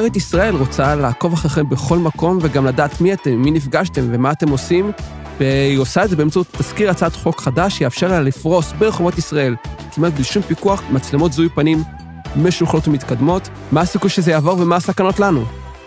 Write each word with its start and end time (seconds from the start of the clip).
משטרת 0.00 0.16
ישראל 0.16 0.54
רוצה 0.54 0.94
לעקוב 0.94 1.32
אחריכם 1.32 1.68
בכל 1.68 1.98
מקום 1.98 2.38
וגם 2.42 2.66
לדעת 2.66 3.00
מי 3.00 3.12
אתם, 3.12 3.30
מי 3.30 3.50
נפגשתם 3.50 4.02
ומה 4.06 4.32
אתם 4.32 4.48
עושים, 4.48 4.92
והיא 5.40 5.78
עושה 5.78 6.04
את 6.04 6.10
זה 6.10 6.16
באמצעות 6.16 6.46
תזכיר 6.58 6.90
הצעת 6.90 7.16
חוק 7.16 7.40
חדש 7.40 7.78
שיאפשר 7.78 8.08
לה 8.08 8.20
לפרוס 8.20 8.72
ברחובות 8.78 9.18
ישראל, 9.18 9.56
כמעט 9.94 10.12
בלי 10.12 10.24
שום 10.24 10.42
פיקוח, 10.42 10.82
מצלמות 10.90 11.32
זיהוי 11.32 11.48
פנים 11.48 11.82
משולחות 12.36 12.88
ומתקדמות. 12.88 13.48
מה 13.72 13.80
הסיכוי 13.80 14.10
שזה 14.10 14.30
יעבור 14.30 14.60
ומה 14.60 14.76
הסכנות 14.76 15.20
לנו? 15.20 15.44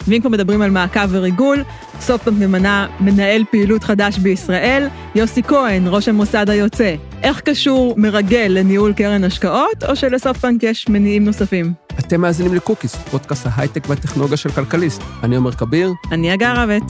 ואם 0.07 0.19
כבר 0.21 0.29
מדברים 0.29 0.61
על 0.61 0.71
מעקב 0.71 1.07
וריגול, 1.09 1.63
סופטבנק 1.99 2.37
ממנה 2.39 2.87
מנהל 2.99 3.43
פעילות 3.51 3.83
חדש 3.83 4.17
בישראל, 4.17 4.87
יוסי 5.15 5.43
כהן, 5.43 5.83
ראש 5.87 6.07
המוסד 6.07 6.49
היוצא. 6.49 6.95
איך 7.23 7.41
קשור 7.41 7.93
מרגל 7.97 8.47
לניהול 8.49 8.93
קרן 8.93 9.23
השקעות, 9.23 9.83
או 9.89 9.95
שלסופטבנק 9.95 10.63
יש 10.63 10.89
מניעים 10.89 11.25
נוספים? 11.25 11.73
אתם 11.99 12.21
מאזינים 12.21 12.53
לקוקיס, 12.53 12.95
פודקאסט 12.95 13.47
ההייטק 13.49 13.89
והטכנולוגיה 13.89 14.37
של 14.37 14.49
כלכליסט. 14.49 15.01
אני 15.23 15.35
עומר 15.35 15.51
כביר. 15.51 15.91
אני 16.11 16.31
הגר 16.31 16.53
רבת. 16.55 16.83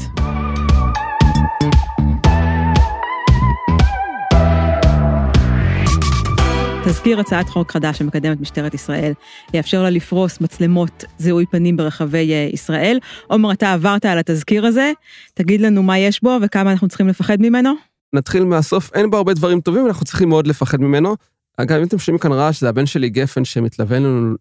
תזכיר 6.86 7.20
הצעת 7.20 7.50
חוק 7.50 7.72
חדש 7.72 7.98
שמקדמת 7.98 8.42
משטרת 8.42 8.74
ישראל, 8.74 9.14
יאפשר 9.54 9.84
לה 9.84 9.90
לפרוס 9.90 10.42
מצלמות 10.42 11.04
זיהוי 11.18 11.46
פנים 11.46 11.78
ברחבי 11.78 12.34
אה, 12.34 12.50
ישראל. 12.54 13.00
עומר, 13.28 13.52
אתה 13.52 13.74
עברת 13.74 14.06
על 14.06 14.18
התזכיר 14.18 14.66
הזה, 14.66 14.92
תגיד 15.34 15.62
לנו 15.62 15.84
מה 15.84 15.98
יש 15.98 16.24
בו 16.24 16.38
וכמה 16.42 16.72
אנחנו 16.72 16.88
צריכים 16.88 17.08
לפחד 17.08 17.38
ממנו. 17.40 17.93
נתחיל 18.14 18.44
מהסוף, 18.44 18.92
אין 18.94 19.10
בו 19.10 19.18
הרבה 19.18 19.34
דברים 19.34 19.62
טובים, 19.62 19.88
אנחנו 19.88 20.06
צריכים 20.06 20.30
מאוד 20.30 20.48
לפחד 20.48 20.82
ממנו. 20.82 21.16
אגב, 21.58 21.78
אם 21.78 21.84
אתם 21.84 22.00
שומעים 22.00 22.20
כאן 22.20 22.32
רעש, 22.32 22.62
זה 22.62 22.70
הבן 22.70 22.86
שלי 22.86 23.10
גפן 23.10 23.46
שמתלווה 23.46 23.98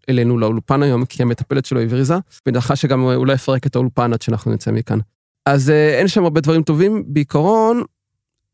אלינו, 0.08 0.38
לאולפן 0.38 0.82
היום, 0.82 1.04
כי 1.04 1.22
המטפלת 1.22 1.66
שלו 1.66 1.80
הבריזה, 1.80 2.14
ודחה 2.46 2.76
שגם 2.76 3.02
אולי 3.02 3.34
יפרק 3.34 3.66
את 3.66 3.76
האולפן 3.76 4.12
עד 4.12 4.22
שאנחנו 4.22 4.52
נצא 4.52 4.70
מכאן. 4.70 4.98
אז 5.46 5.70
אה, 5.70 5.98
אין 5.98 6.08
שם 6.08 6.24
הרבה 6.24 6.40
דברים 6.40 6.62
טובים. 6.62 7.04
בעיקרון, 7.06 7.82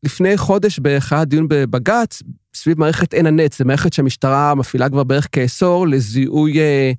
לפני 0.03 0.37
חודש 0.37 0.79
באחד 0.79 1.29
דיון 1.29 1.47
בבג"ץ, 1.49 2.21
סביב 2.53 2.79
מערכת 2.79 3.13
עין 3.13 3.25
הנץ, 3.25 3.59
זו 3.59 3.65
מערכת 3.65 3.93
שהמשטרה 3.93 4.55
מפעילה 4.55 4.89
כבר 4.89 5.03
בערך 5.03 5.27
כעשור 5.31 5.87
לזיהוי 5.87 6.59
אה, 6.59 6.91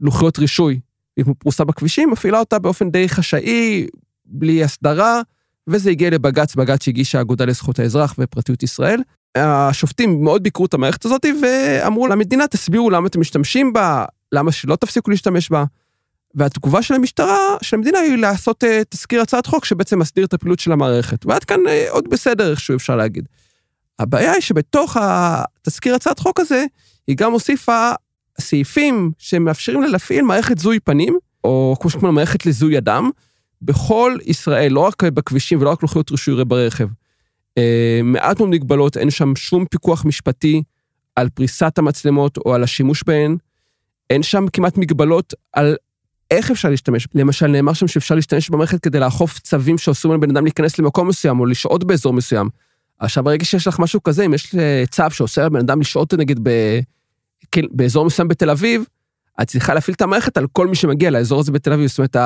לוחיות 0.00 0.38
רישוי. 0.38 0.80
היא 1.16 1.24
פרוסה 1.38 1.64
בכבישים, 1.64 2.10
מפעילה 2.10 2.38
אותה 2.38 2.58
באופן 2.58 2.90
די 2.90 3.08
חשאי, 3.08 3.86
בלי 4.24 4.64
הסדרה, 4.64 5.20
וזה 5.68 5.90
הגיע 5.90 6.10
לבג"ץ, 6.10 6.54
בג"ץ 6.54 6.84
שהגישה 6.84 7.18
האגודה 7.18 7.44
לזכות 7.44 7.78
האזרח 7.78 8.14
ופרטיות 8.18 8.62
ישראל. 8.62 9.00
השופטים 9.36 10.24
מאוד 10.24 10.42
ביקרו 10.42 10.66
את 10.66 10.74
המערכת 10.74 11.04
הזאת 11.04 11.26
ואמרו 11.42 12.06
למדינה, 12.06 12.46
תסבירו 12.46 12.90
למה 12.90 13.06
אתם 13.06 13.20
משתמשים 13.20 13.72
בה, 13.72 14.04
למה 14.32 14.52
שלא 14.52 14.76
תפסיקו 14.76 15.10
להשתמש 15.10 15.50
בה. 15.50 15.64
והתגובה 16.34 16.82
של 16.82 16.94
המשטרה, 16.94 17.56
של 17.62 17.76
המדינה, 17.76 17.98
היא 17.98 18.16
לעשות 18.16 18.64
uh, 18.64 18.66
תזכיר 18.88 19.20
הצעת 19.20 19.46
חוק 19.46 19.64
שבעצם 19.64 19.98
מסדיר 19.98 20.24
את 20.24 20.34
הפעילות 20.34 20.58
של 20.58 20.72
המערכת. 20.72 21.26
ועד 21.26 21.44
כאן 21.44 21.60
uh, 21.66 21.90
עוד 21.90 22.10
בסדר, 22.10 22.50
איכשהו 22.50 22.76
אפשר 22.76 22.96
להגיד. 22.96 23.28
הבעיה 23.98 24.32
היא 24.32 24.40
שבתוך 24.40 24.96
התזכיר 25.00 25.94
הצעת 25.94 26.18
חוק 26.18 26.40
הזה, 26.40 26.64
היא 27.06 27.16
גם 27.16 27.32
הוסיפה 27.32 27.90
סעיפים 28.40 29.10
שמאפשרים 29.18 29.82
לה 29.82 29.88
להפעיל 29.88 30.24
מערכת 30.24 30.58
זיהוי 30.58 30.80
פנים, 30.80 31.18
או 31.44 31.76
כמו 31.80 31.90
שקוראים 31.90 32.14
מערכת 32.14 32.46
לזיהוי 32.46 32.78
אדם, 32.78 33.10
בכל 33.62 34.16
ישראל, 34.24 34.72
לא 34.72 34.80
רק 34.80 35.04
בכבישים 35.04 35.60
ולא 35.60 35.70
רק 35.70 35.82
לוחיות 35.82 36.10
רישוי 36.10 36.44
ברכב. 36.44 36.88
Uh, 37.58 37.62
מעט 38.04 38.40
מאוד 38.40 38.50
מגבלות, 38.50 38.96
אין 38.96 39.10
שם 39.10 39.36
שום 39.36 39.64
פיקוח 39.70 40.04
משפטי 40.04 40.62
על 41.16 41.28
פריסת 41.28 41.78
המצלמות 41.78 42.36
או 42.36 42.54
על 42.54 42.62
השימוש 42.62 43.02
בהן. 43.06 43.36
אין 44.10 44.22
שם 44.22 44.46
כמעט 44.52 44.78
מגבלות 44.78 45.34
על 45.52 45.76
איך 46.30 46.50
אפשר 46.50 46.70
להשתמש? 46.70 47.08
למשל, 47.14 47.46
נאמר 47.46 47.72
שם 47.72 47.88
שאפשר 47.88 48.14
להשתמש 48.14 48.50
במערכת 48.50 48.80
כדי 48.80 49.00
לאכוף 49.00 49.38
צווים 49.38 49.78
שאוסרים 49.78 50.12
על 50.12 50.20
בן 50.20 50.30
אדם 50.30 50.44
להיכנס 50.44 50.78
למקום 50.78 51.08
מסוים 51.08 51.40
או 51.40 51.46
לשהות 51.46 51.84
באזור 51.84 52.12
מסוים. 52.12 52.48
עכשיו, 52.98 53.24
ברגע 53.24 53.44
שיש 53.44 53.66
לך 53.66 53.78
משהו 53.78 54.02
כזה, 54.02 54.26
אם 54.26 54.34
יש 54.34 54.54
צו 54.90 55.02
שאוסר 55.10 55.42
על 55.42 55.48
בן 55.48 55.58
אדם 55.58 55.80
לשהות 55.80 56.14
נגיד 56.14 56.40
ב... 56.42 56.50
כן, 57.52 57.62
באזור 57.70 58.04
מסוים 58.04 58.28
בתל 58.28 58.50
אביב, 58.50 58.84
את 59.42 59.46
צריכה 59.46 59.74
להפעיל 59.74 59.94
את 59.94 60.02
המערכת 60.02 60.36
על 60.36 60.46
כל 60.52 60.66
מי 60.66 60.76
שמגיע 60.76 61.10
לאזור 61.10 61.40
הזה 61.40 61.52
בתל 61.52 61.72
אביב. 61.72 61.86
זאת 61.86 61.98
אומרת, 61.98 62.16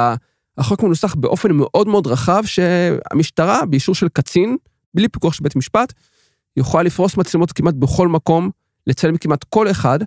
החוק 0.58 0.82
מנוסח 0.82 1.14
באופן 1.14 1.52
מאוד 1.52 1.88
מאוד 1.88 2.06
רחב, 2.06 2.42
שהמשטרה, 2.46 3.66
באישור 3.66 3.94
של 3.94 4.08
קצין, 4.08 4.56
בלי 4.94 5.08
פיקוח 5.08 5.32
של 5.32 5.42
בית 5.42 5.56
משפט, 5.56 5.92
יכולה 6.56 6.82
לפרוס 6.82 7.16
מצלמות 7.16 7.52
כמעט 7.52 7.74
בכל 7.74 8.08
מקום, 8.08 8.50
לצלם 8.86 9.16
כמעט 9.16 9.44
כל 9.44 9.70
אחד, 9.70 9.98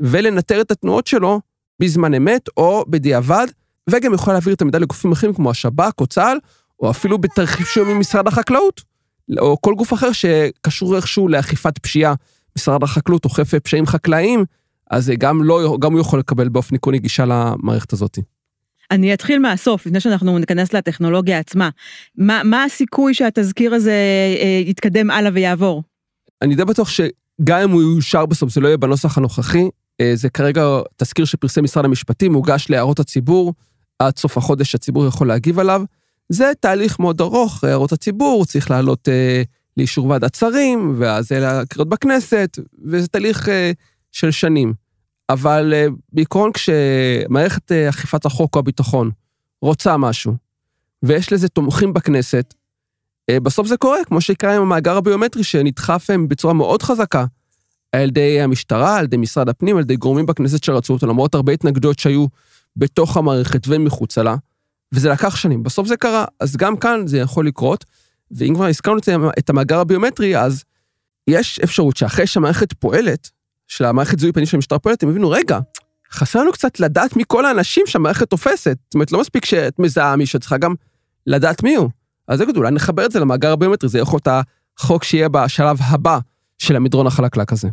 ולנטר 0.00 0.60
את 0.60 0.70
התנועות 0.70 1.06
שלו 1.06 1.40
בזמן 1.80 2.14
אמת 2.14 2.48
או 2.56 2.84
בדיעבד, 2.88 3.46
וגם 3.90 4.14
יכול 4.14 4.32
להעביר 4.32 4.54
את 4.54 4.62
המידע 4.62 4.78
לגופים 4.78 5.12
אחרים 5.12 5.34
כמו 5.34 5.50
השב"כ 5.50 6.00
או 6.00 6.06
צה"ל, 6.06 6.38
או 6.80 6.90
אפילו 6.90 7.18
בתרחיב 7.18 7.66
שהוא 7.66 7.86
ממשרד 7.86 8.28
החקלאות, 8.28 8.80
או 9.38 9.60
כל 9.60 9.74
גוף 9.74 9.92
אחר 9.92 10.12
שקשור 10.12 10.96
איכשהו 10.96 11.28
לאכיפת 11.28 11.78
פשיעה. 11.78 12.14
משרד 12.58 12.82
החקלאות 12.82 13.24
אוכף 13.24 13.54
פשעים 13.54 13.86
חקלאיים, 13.86 14.44
אז 14.90 15.12
גם, 15.18 15.44
לא, 15.44 15.76
גם 15.80 15.92
הוא 15.92 16.00
יכול 16.00 16.18
לקבל 16.18 16.48
באופן 16.48 16.74
עקרוני 16.74 16.98
גישה 16.98 17.24
למערכת 17.26 17.92
הזאת. 17.92 18.18
אני 18.92 19.14
אתחיל 19.14 19.38
מהסוף, 19.38 19.86
לפני 19.86 20.00
שאנחנו 20.00 20.38
ניכנס 20.38 20.72
לטכנולוגיה 20.72 21.38
עצמה. 21.38 21.70
מה, 22.18 22.42
מה 22.44 22.64
הסיכוי 22.64 23.14
שהתזכיר 23.14 23.74
הזה 23.74 23.94
אה, 24.40 24.62
יתקדם 24.66 25.10
הלאה 25.10 25.30
ויעבור? 25.34 25.82
אני 26.42 26.54
די 26.54 26.64
בטוח 26.64 26.88
שגם 26.88 27.60
אם 27.62 27.70
הוא 27.70 27.82
יאושר 27.82 28.26
בסוף, 28.26 28.50
זה 28.50 28.60
לא 28.60 28.68
יהיה 28.68 28.76
בנוסח 28.76 29.18
הנוכחי, 29.18 29.68
אה, 30.00 30.12
זה 30.14 30.30
כרגע 30.30 30.62
תזכיר 30.96 31.24
שפרסם 31.24 31.64
משרד 31.64 31.84
המשפטים, 31.84 32.32
מוגש 32.32 32.66
להערות 32.70 33.00
הציבור, 33.00 33.54
עד 33.98 34.18
סוף 34.18 34.38
החודש 34.38 34.74
הציבור 34.74 35.06
יכול 35.06 35.28
להגיב 35.28 35.58
עליו. 35.58 35.82
זה 36.28 36.52
תהליך 36.60 36.98
מאוד 36.98 37.20
ארוך, 37.20 37.64
הערות 37.64 37.92
הציבור, 37.92 38.44
צריך 38.44 38.70
לעלות 38.70 39.08
אה, 39.08 39.42
לאישור 39.76 40.06
ועדת 40.06 40.34
שרים, 40.34 40.94
ואז 40.98 41.32
אלה 41.32 41.60
הקריאות 41.60 41.88
בכנסת, 41.88 42.58
וזה 42.84 43.08
תהליך 43.08 43.48
אה, 43.48 43.72
של 44.12 44.30
שנים. 44.30 44.81
אבל 45.32 45.72
אה, 45.74 45.86
בעיקרון 46.12 46.50
כשמערכת 46.52 47.72
אה, 47.72 47.88
אכיפת 47.88 48.26
החוק 48.26 48.54
או 48.54 48.60
הביטחון 48.60 49.10
רוצה 49.62 49.96
משהו, 49.96 50.34
ויש 51.02 51.32
לזה 51.32 51.48
תומכים 51.48 51.92
בכנסת, 51.92 52.54
אה, 53.30 53.40
בסוף 53.40 53.66
זה 53.66 53.76
קורה, 53.76 54.04
כמו 54.04 54.20
שקרה 54.20 54.56
עם 54.56 54.62
המאגר 54.62 54.96
הביומטרי 54.96 55.44
שנדחף 55.44 56.06
בצורה 56.28 56.54
מאוד 56.54 56.82
חזקה. 56.82 57.24
על 57.92 58.08
ידי 58.08 58.40
המשטרה, 58.40 58.96
על 58.98 59.04
ידי 59.04 59.16
משרד 59.16 59.48
הפנים, 59.48 59.76
על 59.76 59.82
ידי 59.82 59.96
גורמים 59.96 60.26
בכנסת 60.26 60.64
שרצו 60.64 60.92
אותו, 60.92 61.06
למרות 61.06 61.34
הרבה 61.34 61.52
התנגדויות 61.52 61.98
שהיו 61.98 62.26
בתוך 62.76 63.16
המערכת 63.16 63.60
ומחוצה 63.68 64.22
לה, 64.22 64.36
וזה 64.92 65.08
לקח 65.08 65.36
שנים. 65.36 65.62
בסוף 65.62 65.88
זה 65.88 65.96
קרה, 65.96 66.24
אז 66.40 66.56
גם 66.56 66.76
כאן 66.76 67.06
זה 67.06 67.18
יכול 67.18 67.46
לקרות, 67.46 67.84
ואם 68.30 68.54
כבר 68.54 68.66
הזכרנו 68.66 68.98
את 69.38 69.50
המאגר 69.50 69.78
הביומטרי, 69.78 70.38
אז 70.38 70.64
יש 71.26 71.58
אפשרות 71.58 71.96
שאחרי 71.96 72.26
שהמערכת 72.26 72.72
פועלת, 72.72 73.30
של 73.68 73.84
המערכת 73.84 74.18
זיהוי 74.18 74.32
פנים 74.32 74.46
של 74.46 74.56
המשטרה 74.56 74.78
פועלת, 74.78 75.02
הם 75.02 75.08
הבינו, 75.08 75.30
רגע, 75.30 75.58
חסר 76.12 76.40
לנו 76.40 76.52
קצת 76.52 76.80
לדעת 76.80 77.16
מי 77.16 77.22
כל 77.26 77.46
האנשים 77.46 77.86
שהמערכת 77.86 78.30
תופסת. 78.30 78.76
זאת 78.84 78.94
אומרת, 78.94 79.12
לא 79.12 79.20
מספיק 79.20 79.44
שאת 79.44 79.78
מזהה 79.78 80.16
מישהו, 80.16 80.38
צריכה 80.40 80.56
גם 80.56 80.74
לדעת 81.26 81.62
מי 81.62 81.74
הוא. 81.74 81.90
אז 82.28 82.38
זה 82.38 82.44
אולי 82.56 82.70
נחבר 82.70 83.06
את 83.06 83.12
זה 83.12 83.20
למאגר 83.20 83.52
הביומטרי, 83.52 83.88
זה 83.88 83.98
יכול 83.98 84.20
להיות 84.26 84.46
החוק 84.78 85.04
שיהיה 85.04 85.28
בשלב 85.28 85.76
הבא 85.80 86.18
של 86.58 86.76
המדרון 86.76 87.06
החלקלק 87.06 87.52
הזה. 87.52 87.68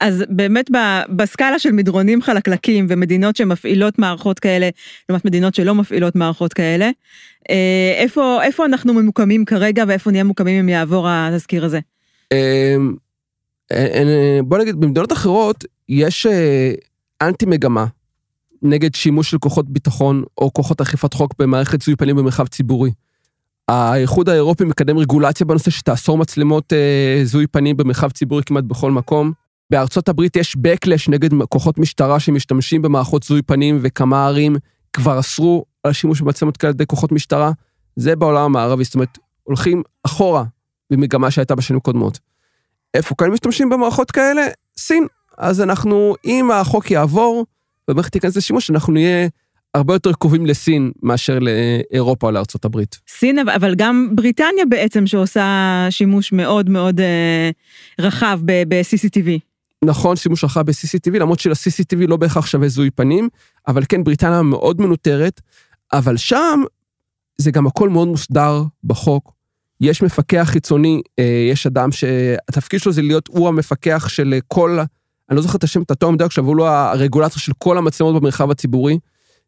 אז 0.00 0.24
באמת 0.28 0.70
בסקאלה 1.16 1.58
של 1.58 1.72
מדרונים 1.72 2.22
חלקלקים 2.22 2.86
ומדינות 2.88 3.36
שמפעילות 3.36 3.98
מערכות 3.98 4.38
כאלה, 4.38 4.68
לעומת 5.08 5.24
מדינות 5.24 5.54
שלא 5.54 5.74
מפעילות 5.74 6.16
מערכות 6.16 6.52
כאלה, 6.52 6.90
אה, 7.50 7.94
איפה, 7.96 8.42
איפה 8.42 8.64
אנחנו 8.64 8.94
ממוקמים 8.94 9.44
כרגע 9.44 9.84
ואיפה 9.88 10.10
נהיה 10.10 10.24
מוקמים 10.24 10.60
אם 10.60 10.68
יעבור 10.68 11.06
התזכיר 11.08 11.64
הזה? 11.64 11.80
אמ, 13.72 13.78
אה, 14.08 14.40
בוא 14.44 14.58
נגיד, 14.58 14.80
במדינות 14.80 15.12
אחרות 15.12 15.64
יש 15.88 16.26
אה, 16.26 16.72
אנטי 17.22 17.46
מגמה 17.46 17.86
נגד 18.62 18.94
שימוש 18.94 19.30
של 19.30 19.38
כוחות 19.38 19.70
ביטחון 19.70 20.24
או 20.38 20.52
כוחות 20.52 20.80
אכיפת 20.80 21.14
חוק 21.14 21.34
במערכת 21.38 21.82
זיהוי 21.82 21.96
פנים 21.96 22.16
במרחב 22.16 22.46
ציבורי. 22.46 22.90
האיחוד 23.68 24.28
האירופי 24.28 24.64
מקדם 24.64 24.98
רגולציה 24.98 25.46
בנושא 25.46 25.70
שתאסור 25.70 26.18
מצלמות 26.18 26.72
זיהוי 27.24 27.46
פנים 27.46 27.76
במרחב 27.76 28.10
ציבורי 28.10 28.42
כמעט 28.42 28.64
בכל 28.64 28.90
מקום. 28.90 29.32
בארצות 29.70 30.08
הברית 30.08 30.36
יש 30.36 30.56
backlash 30.56 31.10
נגד 31.10 31.30
כוחות 31.48 31.78
משטרה 31.78 32.20
שמשתמשים 32.20 32.82
במערכות 32.82 33.22
זיהוי 33.22 33.42
פנים, 33.42 33.78
וכמה 33.82 34.26
ערים 34.26 34.56
כבר 34.92 35.20
אסרו 35.20 35.64
על 35.82 35.92
שימוש 35.92 36.20
במצלמות 36.20 36.56
כאלה 36.56 36.68
על 36.70 36.74
ידי 36.74 36.86
כוחות 36.86 37.12
משטרה. 37.12 37.52
זה 37.96 38.16
בעולם 38.16 38.44
המערבי, 38.44 38.84
זאת 38.84 38.94
אומרת, 38.94 39.18
הולכים 39.42 39.82
אחורה 40.02 40.44
במגמה 40.90 41.30
שהייתה 41.30 41.54
בשנים 41.54 41.80
קודמות. 41.80 42.18
איפה 42.94 43.14
כאן 43.18 43.30
משתמשים 43.30 43.68
במערכות 43.68 44.10
כאלה? 44.10 44.46
סין. 44.78 45.06
אז 45.38 45.60
אנחנו, 45.60 46.14
אם 46.24 46.50
החוק 46.50 46.90
יעבור, 46.90 47.46
ובאמת 47.88 48.06
תיכנס 48.06 48.36
לשימוש, 48.36 48.70
אנחנו 48.70 48.92
נהיה 48.92 49.28
הרבה 49.74 49.94
יותר 49.94 50.12
קרובים 50.12 50.46
לסין 50.46 50.92
מאשר 51.02 51.38
לאירופה 51.38 52.26
או 52.26 52.32
לארצות 52.32 52.64
הברית. 52.64 52.98
סין, 53.08 53.38
אבל 53.48 53.74
גם 53.74 54.08
בריטניה 54.12 54.64
בעצם 54.68 55.06
שעושה 55.06 55.86
שימוש 55.90 56.32
מאוד 56.32 56.70
מאוד 56.70 57.00
אה, 57.00 57.50
רחב 58.00 58.40
ב-CCTV. 58.44 59.28
נכון, 59.84 60.16
שימוש 60.16 60.44
רחב 60.44 60.66
ב-CCTV, 60.66 61.18
למרות 61.18 61.38
של-CCTV 61.38 62.06
לא 62.08 62.16
בהכרח 62.16 62.46
שווה 62.46 62.68
זיהוי 62.68 62.90
פנים, 62.90 63.28
אבל 63.68 63.82
כן, 63.88 64.04
בריטניה 64.04 64.42
מאוד 64.42 64.80
מנוטרת, 64.80 65.40
אבל 65.92 66.16
שם 66.16 66.62
זה 67.38 67.50
גם 67.50 67.66
הכל 67.66 67.88
מאוד 67.88 68.08
מוסדר 68.08 68.62
בחוק. 68.84 69.33
יש 69.84 70.02
מפקח 70.02 70.48
חיצוני, 70.50 71.02
אה, 71.18 71.48
יש 71.52 71.66
אדם 71.66 71.92
שהתפקיד 71.92 72.80
שלו 72.80 72.92
זה 72.92 73.02
להיות, 73.02 73.28
הוא 73.28 73.48
המפקח 73.48 74.08
של 74.08 74.34
כל, 74.48 74.78
אני 75.30 75.36
לא 75.36 75.42
זוכר 75.42 75.58
את 75.58 75.64
השם, 75.64 75.82
את 75.82 75.90
התואר 75.90 76.10
המדויק 76.10 76.32
שלו, 76.32 76.44
אבל 76.44 76.54
הוא 76.54 76.66
הרגולטור 76.66 77.38
של 77.38 77.52
כל 77.58 77.78
המצלמות 77.78 78.14
במרחב 78.14 78.50
הציבורי. 78.50 78.98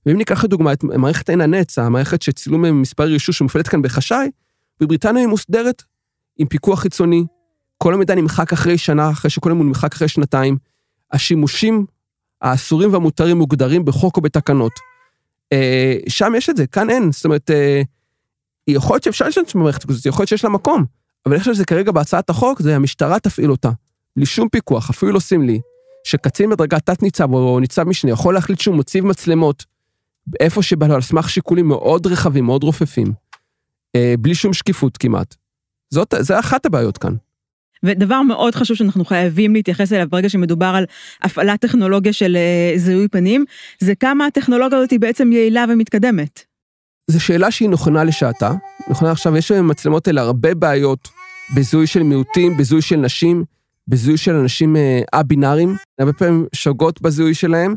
ואם 0.06 0.16
ניקח 0.18 0.44
לדוגמה 0.44 0.72
את 0.72 0.84
מערכת 0.84 1.28
עין 1.28 1.40
הנץ, 1.40 1.78
המערכת 1.78 2.22
שצילום 2.22 2.80
מספר 2.80 3.04
רישוי 3.04 3.34
שמופעלת 3.34 3.68
כאן 3.68 3.82
בחשאי, 3.82 4.30
בבריטניה 4.80 5.22
היא 5.22 5.28
מוסדרת 5.28 5.82
עם 6.38 6.46
פיקוח 6.46 6.80
חיצוני, 6.80 7.24
כל 7.78 7.94
המידע 7.94 8.14
נמחק 8.14 8.52
אחרי 8.52 8.78
שנה, 8.78 9.10
אחרי 9.10 9.30
שכל 9.30 9.50
המידע 9.50 9.66
נמחק 9.66 9.92
אחרי 9.92 10.08
שנתיים. 10.08 10.56
השימושים 11.12 11.86
האסורים 12.42 12.92
והמותרים 12.92 13.36
מוגדרים 13.36 13.84
בחוק 13.84 14.16
או 14.16 14.22
בתקנות. 14.22 14.72
אה, 15.52 15.96
שם 16.08 16.32
יש 16.36 16.50
את 16.50 16.56
זה, 16.56 16.66
כאן 16.66 16.90
אין. 16.90 17.12
זאת 17.12 17.24
אומרת, 17.24 17.50
אה, 17.50 17.82
יכול 18.68 18.94
להיות 18.94 19.02
שאפשר 19.02 19.28
לשנות 19.28 19.54
במערכת 19.54 19.84
כזאת, 19.84 20.06
יכול 20.06 20.22
להיות 20.22 20.28
שיש 20.28 20.44
לה 20.44 20.50
מקום, 20.50 20.84
אבל 21.26 21.34
אני 21.34 21.40
חושב 21.40 21.54
שזה 21.54 21.64
כרגע 21.64 21.92
בהצעת 21.92 22.30
החוק, 22.30 22.62
זה 22.62 22.76
המשטרה 22.76 23.18
תפעיל 23.18 23.50
אותה. 23.50 23.70
בלי 24.16 24.26
שום 24.26 24.48
פיקוח, 24.48 24.90
אפילו 24.90 25.12
לא 25.12 25.20
סמלי, 25.20 25.60
שקצין 26.04 26.50
בדרגת 26.50 26.86
תת-ניצב 26.86 27.32
או 27.32 27.60
ניצב 27.60 27.84
משנה 27.84 28.10
יכול 28.10 28.34
להחליט 28.34 28.60
שהוא 28.60 28.76
מציב 28.76 29.06
מצלמות 29.06 29.64
איפה 30.40 30.62
שבא 30.62 30.86
לו, 30.86 30.94
על 30.94 31.00
סמך 31.02 31.30
שיקולים 31.30 31.68
מאוד 31.68 32.06
רחבים, 32.06 32.44
מאוד 32.44 32.62
רופפים, 32.62 33.12
אה, 33.96 34.14
בלי 34.18 34.34
שום 34.34 34.52
שקיפות 34.52 34.96
כמעט. 34.96 35.34
זאת, 35.90 36.14
זה 36.20 36.38
אחת 36.38 36.66
הבעיות 36.66 36.98
כאן. 36.98 37.14
ודבר 37.82 38.22
מאוד 38.22 38.54
חשוב 38.54 38.76
שאנחנו 38.76 39.04
חייבים 39.04 39.54
להתייחס 39.54 39.92
אליו 39.92 40.06
ברגע 40.10 40.28
שמדובר 40.28 40.66
על 40.66 40.84
הפעלת 41.22 41.60
טכנולוגיה 41.60 42.12
של 42.12 42.36
אה, 42.36 42.78
זיהוי 42.78 43.08
פנים, 43.08 43.44
זה 43.80 43.94
כמה 43.94 44.26
הטכנולוגיה 44.26 44.78
הזאת 44.78 44.90
היא 44.90 45.00
בעצם 45.00 45.32
יעילה 45.32 45.64
ומתקדמת. 45.68 46.44
זו 47.10 47.20
שאלה 47.20 47.50
שהיא 47.50 47.68
נכונה 47.68 48.04
לשעתה. 48.04 48.52
נכונה 48.90 49.10
עכשיו, 49.10 49.36
יש 49.36 49.52
במצלמות 49.52 50.06
האלה 50.08 50.20
הרבה 50.22 50.54
בעיות 50.54 51.08
בזיהוי 51.56 51.86
של 51.86 52.02
מיעוטים, 52.02 52.56
בזיהוי 52.56 52.82
של 52.82 52.96
נשים, 52.96 53.44
בזיהוי 53.88 54.16
של 54.18 54.34
אנשים 54.34 54.76
א-בינאריים, 55.12 55.70
אה, 55.70 55.74
הרבה 55.98 56.12
פעמים 56.12 56.46
שוגות 56.52 57.02
בזיהוי 57.02 57.34
שלהם. 57.34 57.74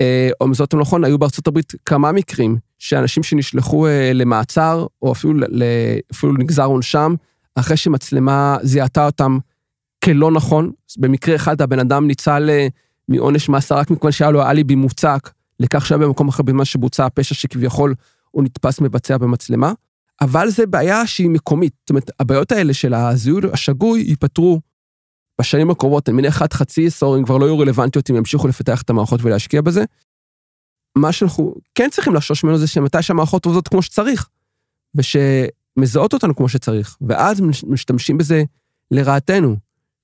אה, 0.00 0.30
או 0.40 0.54
זאת 0.54 0.74
נכון, 0.74 1.04
היו 1.04 1.18
בארצות 1.18 1.46
הברית 1.46 1.72
כמה 1.84 2.12
מקרים 2.12 2.56
שאנשים 2.78 3.22
שנשלחו 3.22 3.86
אה, 3.86 4.12
למעצר, 4.14 4.86
או 5.02 5.12
אפילו, 5.12 5.46
אפילו 6.12 6.32
נגזר 6.32 6.64
עונשם, 6.64 7.14
אחרי 7.54 7.76
שמצלמה 7.76 8.56
זיהתה 8.62 9.06
אותם 9.06 9.38
כלא 10.04 10.30
נכון. 10.30 10.70
במקרה 10.98 11.36
אחד 11.36 11.62
הבן 11.62 11.78
אדם 11.78 12.06
ניצל 12.06 12.50
מעונש 13.08 13.48
מאסר 13.48 13.78
רק 13.78 13.90
מכיוון 13.90 14.12
שהיה 14.12 14.30
לו 14.30 14.42
אליבי 14.42 14.74
מוצק 14.74 15.30
לכך 15.60 15.86
שהיה 15.86 15.98
במקום 15.98 16.28
אחר 16.28 16.42
בזמן 16.42 16.64
שבוצע 16.64 17.06
הפשע 17.06 17.34
שכביכול 17.34 17.94
הוא 18.30 18.44
נתפס 18.44 18.80
מבצע 18.80 19.18
במצלמה. 19.18 19.72
אבל 20.20 20.50
זה 20.50 20.66
בעיה 20.66 21.06
שהיא 21.06 21.30
מקומית. 21.30 21.72
זאת 21.80 21.90
אומרת, 21.90 22.10
הבעיות 22.20 22.52
האלה 22.52 22.74
של 22.74 22.94
הזיהוי 22.94 23.42
השגוי 23.52 24.00
ייפתרו 24.00 24.60
בשנים 25.40 25.70
הקרובות, 25.70 26.08
אני 26.08 26.16
מניח 26.16 26.42
עד 26.42 26.52
חצי 26.52 26.86
עשור, 26.86 27.16
הם 27.16 27.24
כבר 27.24 27.38
לא 27.38 27.46
יהיו 27.46 27.58
רלוונטיות 27.58 28.10
אם 28.10 28.16
ימשיכו 28.16 28.48
לפתח 28.48 28.82
את 28.82 28.90
המערכות 28.90 29.20
ולהשקיע 29.22 29.62
בזה. 29.62 29.84
מה 30.98 31.12
שאנחנו 31.12 31.54
כן 31.74 31.88
צריכים 31.90 32.14
לחשוש 32.14 32.44
ממנו 32.44 32.58
זה 32.58 32.66
שמתי 32.66 33.02
שהמערכות 33.02 33.44
עובדות 33.44 33.68
כמו 33.68 33.82
שצריך, 33.82 34.28
ושמזהות 34.94 36.12
אותנו 36.12 36.36
כמו 36.36 36.48
שצריך, 36.48 36.96
ואז 37.00 37.40
משתמשים 37.66 38.18
בזה 38.18 38.42
לרעתנו. 38.90 39.56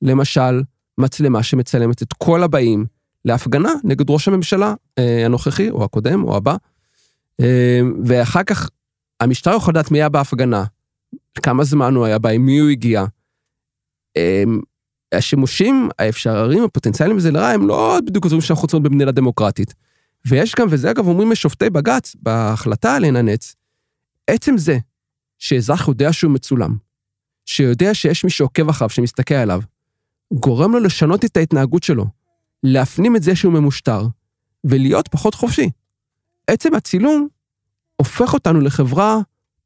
למשל, 0.03 0.63
מצלמה 0.99 1.43
שמצלמת 1.43 2.03
את 2.03 2.13
כל 2.13 2.43
הבאים 2.43 2.87
להפגנה 3.25 3.73
נגד 3.85 4.11
ראש 4.11 4.29
הממשלה 4.29 4.75
אה, 4.99 5.27
הנוכחי, 5.27 5.71
או 5.71 5.85
הקודם, 5.85 6.25
או 6.25 6.37
הבא, 6.37 6.57
ואחר 8.05 8.43
כך 8.45 8.71
המשטרה 9.21 9.57
יכולה 9.57 9.73
לדעת 9.73 9.91
מי 9.91 9.99
היה 9.99 10.09
בהפגנה, 10.09 10.65
כמה 11.43 11.65
זמן 11.65 11.95
הוא 11.95 12.05
היה 12.05 12.19
בה, 12.19 12.31
עם 12.31 12.47
מי 12.47 12.59
הוא 12.59 12.71
הגיע. 12.71 13.05
אה, 14.17 14.45
השימושים 15.13 15.89
האפשריים, 15.99 16.65
הפוטנציאליים 16.65 17.17
בזה 17.17 17.31
לרע, 17.31 17.49
הם 17.49 17.69
לא 17.69 17.99
בדיוק 18.07 18.27
דברים 18.27 18.41
שאנחנו 18.41 18.63
רוצים 18.63 18.83
במדינה 18.83 19.13
דמוקרטית. 19.13 19.75
ויש 20.27 20.55
גם, 20.55 20.67
וזה 20.71 20.91
אגב 20.91 21.07
אומרים 21.09 21.31
לשופטי 21.31 21.71
בג"ץ, 21.71 22.17
בהחלטה 22.23 22.97
על 22.97 23.05
עין 23.05 23.17
הנץ, 23.17 23.55
עצם 24.27 24.59
זה 24.59 24.79
שאזרח 25.39 25.89
יודע 25.89 26.13
שהוא 26.13 26.33
מצולם, 26.33 26.77
שיודע 27.47 27.95
שיש 27.95 28.25
מי 28.25 28.31
שעוקב 28.31 28.69
אחריו, 28.69 28.91
שמסתכל 28.91 29.35
עליו, 29.35 29.61
גורם 30.33 30.73
לו 30.73 30.81
לשנות 30.81 31.25
את 31.25 31.37
ההתנהגות 31.37 31.83
שלו, 31.83 32.07
להפנים 32.63 33.17
את 33.17 33.23
זה 33.23 33.37
שהוא 33.37 33.53
ממושטר, 33.53 34.07
ולהיות 34.65 35.09
פחות 35.09 35.35
חופשי. 35.35 35.71
עצם 36.47 36.75
הצילום 36.75 37.29
הופך 37.97 38.35
אותנו 38.35 38.61
לחברה 38.61 39.19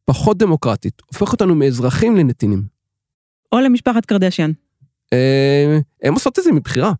פחות 0.04 0.38
דמוקרטית, 0.38 1.02
הופך 1.06 1.32
אותנו 1.32 1.54
מאזרחים 1.54 2.16
לנתינים. 2.16 2.62
או 3.52 3.60
למשפחת 3.60 4.06
קרדשיאן. 4.06 4.50
אה, 5.12 5.78
הן 6.02 6.12
עושות 6.12 6.38
את 6.38 6.44
זה 6.44 6.52
מבחירה. 6.52 6.92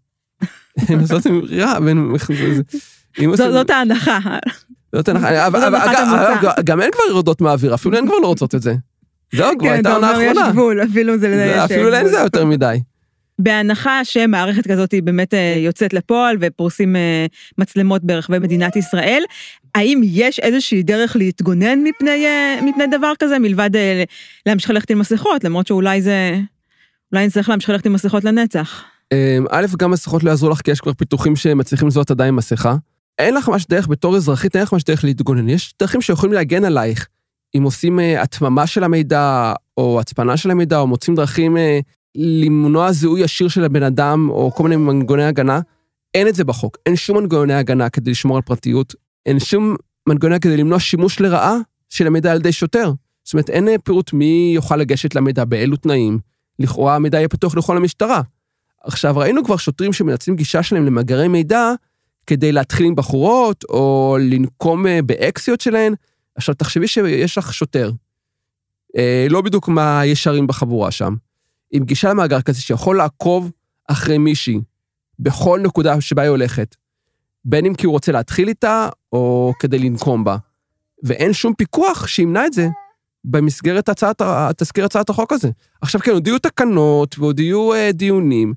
הן 0.89 1.01
עושות 1.01 1.17
את 1.17 1.23
זה 1.23 1.31
מבחירה. 1.31 1.75
זאת 3.53 3.71
ההנחה. 3.71 4.19
זאת 4.95 5.09
ההנחה, 5.09 5.49
גם 6.65 6.81
הן 6.81 6.91
כבר 6.91 7.03
יורדות 7.09 7.41
מהאוויר, 7.41 7.75
אפילו 7.75 7.99
הן 7.99 8.07
כבר 8.07 8.19
לא 8.23 8.27
רוצות 8.27 8.55
את 8.55 8.63
זה. 8.63 8.75
זהו, 9.35 9.59
כבר 9.59 9.69
הייתה 9.69 9.95
עונה 9.95 10.11
אחרונה. 10.11 10.27
כן, 10.27 10.33
אתה 10.33 10.41
אומר 10.41 10.49
יש 10.49 10.53
גבול, 10.53 10.83
אפילו 10.83 11.19
זה... 11.19 11.65
אפילו 11.65 11.91
להן 11.91 12.09
זה 12.09 12.19
יותר 12.19 12.45
מדי. 12.45 12.81
בהנחה 13.43 14.05
שמערכת 14.05 14.67
כזאת 14.67 14.93
היא 14.93 15.03
באמת 15.03 15.35
אה, 15.35 15.55
יוצאת 15.57 15.95
לפועל 15.95 16.37
ופורסים 16.41 16.97
אה, 16.97 17.27
מצלמות 17.59 18.05
ברחבי 18.05 18.39
מדינת 18.39 18.77
ישראל, 18.77 19.23
האם 19.75 20.01
יש 20.05 20.39
איזושהי 20.39 20.83
דרך 20.83 21.17
להתגונן 21.17 21.79
מפני, 21.85 22.27
מפני 22.63 22.85
דבר 22.87 23.13
כזה, 23.19 23.39
מלבד 23.39 23.71
להמשיך 24.47 24.71
ללכת 24.71 24.91
עם 24.91 24.99
מסכות, 24.99 25.45
למרות 25.45 25.67
שאולי 25.67 26.03
זה... 26.03 26.41
אולי 27.13 27.27
נצטרך 27.27 27.49
להמשיך 27.49 27.71
ללכת 27.71 27.87
עם 27.87 27.93
מסכות 27.93 28.25
לנצח. 28.25 28.85
אמ, 29.13 29.45
א', 29.51 29.67
גם 29.79 29.91
מסכות 29.91 30.25
לא 30.25 30.31
יעזרו 30.31 30.51
לך, 30.51 30.61
כי 30.61 30.71
יש 30.71 30.81
כבר 30.81 30.93
פיתוחים 30.93 31.37
שמצליחים 31.37 31.89
לזהות 31.89 32.11
עדיין 32.11 32.35
מסכה. 32.35 32.77
אין 33.19 33.35
לך 33.35 33.49
ממש 33.49 33.67
דרך, 33.67 33.89
בתור 33.89 34.17
אזרחית, 34.17 34.57
אין 34.57 34.63
לך 34.63 34.73
ממש 34.73 34.85
דרך 34.85 35.05
להתגונן. 35.05 35.49
יש 35.49 35.75
דרכים 35.81 36.01
שיכולים 36.01 36.33
להגן 36.33 36.65
עלייך. 36.65 37.09
אם 37.57 37.63
עושים 37.63 37.99
uh, 37.99 38.03
התממה 38.23 38.67
של 38.67 38.85
המידע, 38.85 39.53
או 39.77 40.01
הצפנה 40.01 40.37
של 40.37 40.51
המידע, 40.51 40.79
או 40.79 40.87
מוצאים 40.87 41.17
דרכים 41.17 41.57
uh, 41.57 41.61
למנוע 42.17 42.93
זיהוי 42.93 43.21
ישיר 43.21 43.49
של 43.49 43.65
הבן 43.65 43.83
אדם, 43.83 44.29
או 44.31 44.53
כל 44.55 44.63
מיני 44.63 44.77
מנגוני 44.77 45.25
הגנה, 45.25 45.61
אין 46.15 46.29
את 46.29 46.35
זה 46.35 46.45
בחוק. 46.45 46.79
אין 46.87 46.97
שום 46.97 47.17
מנגוני 47.17 47.55
הגנה 47.55 47.89
כדי 47.91 48.11
לשמור 48.11 48.37
על 48.37 48.43
פרטיות. 48.43 48.95
אין 49.27 49.39
שום 49.39 49.77
מנגוני 50.09 50.41
כדי 50.41 50.57
למנוע 50.57 50.81
שימוש 50.81 51.21
לרעה 51.21 51.57
של 51.89 52.07
המידע 52.07 52.33
על 52.33 52.37
ידי 52.37 52.53
שוטר. 52.53 52.93
זאת 53.25 53.35
אומרת, 53.35 53.51
אין 53.51 53.69
פירוט 53.85 54.13
מי 54.13 54.53
יוכל 54.55 54.77
לגשת 54.77 55.15
למידע, 55.15 55.45
באילו 55.45 55.77
תנאים. 55.77 56.19
לכאורה 56.59 56.97
המידע 56.97 57.19
יהיה 57.19 57.29
פתוח 57.29 57.57
לכל 57.57 57.77
המשטרה. 57.77 58.23
עכשיו, 58.85 59.17
ראינו 59.17 59.45
כבר 59.45 59.57
שוטרים 59.57 59.93
שמנצלים 59.93 60.37
גישה 60.37 60.63
שלהם 60.63 60.87
למאגרי 60.87 61.29
מידע 61.29 61.73
כדי 62.27 62.53
להתחיל 62.53 62.87
עם 62.87 62.95
בחורות, 62.95 63.65
או 63.65 64.17
לנקום 64.21 64.87
אה, 64.87 65.03
באקסיות 65.03 65.61
שלהן. 65.61 65.95
עכשיו, 66.35 66.55
תחשבי 66.55 66.89
שיש 66.89 67.39
לך 67.39 67.55
שוטר, 67.55 67.91
אה, 68.97 69.27
לא 69.31 69.41
בדיוק 69.41 69.69
מה 69.69 70.03
ישרים 70.07 70.47
בחבורה 70.47 70.91
שם, 70.91 71.15
עם 71.71 71.85
גישה 71.85 72.11
למאגר 72.11 72.43
כזה 72.43 72.63
שיכול 72.63 72.97
לעקוב 72.97 73.51
אחרי 73.89 74.19
מישהי 74.19 74.61
בכל 75.19 75.61
נקודה 75.63 76.01
שבה 76.01 76.23
היא 76.23 76.31
הולכת, 76.31 76.77
בין 77.45 77.67
אם 77.67 77.75
כי 77.75 77.87
הוא 77.87 77.93
רוצה 77.93 78.13
להתחיל 78.13 78.49
איתה, 78.49 78.89
או 79.13 79.53
כדי 79.59 79.79
לנקום 79.79 80.25
בה. 80.25 80.37
ואין 81.03 81.33
שום 81.33 81.55
פיקוח 81.55 82.07
שימנע 82.07 82.47
את 82.47 82.53
זה 82.53 82.69
במסגרת 83.25 83.89
הצעת, 83.89 84.23
תזכיר 84.57 84.85
הצעת 84.85 85.11
החוק 85.11 85.33
הזה. 85.33 85.51
עכשיו 85.83 86.01
כן, 86.01 86.13
עוד 86.13 86.27
יהיו 86.27 86.39
תקנות 86.39 87.19
ועוד 87.19 87.41
יהיו 87.41 87.75
אה, 87.75 87.93
דיונים, 87.93 88.55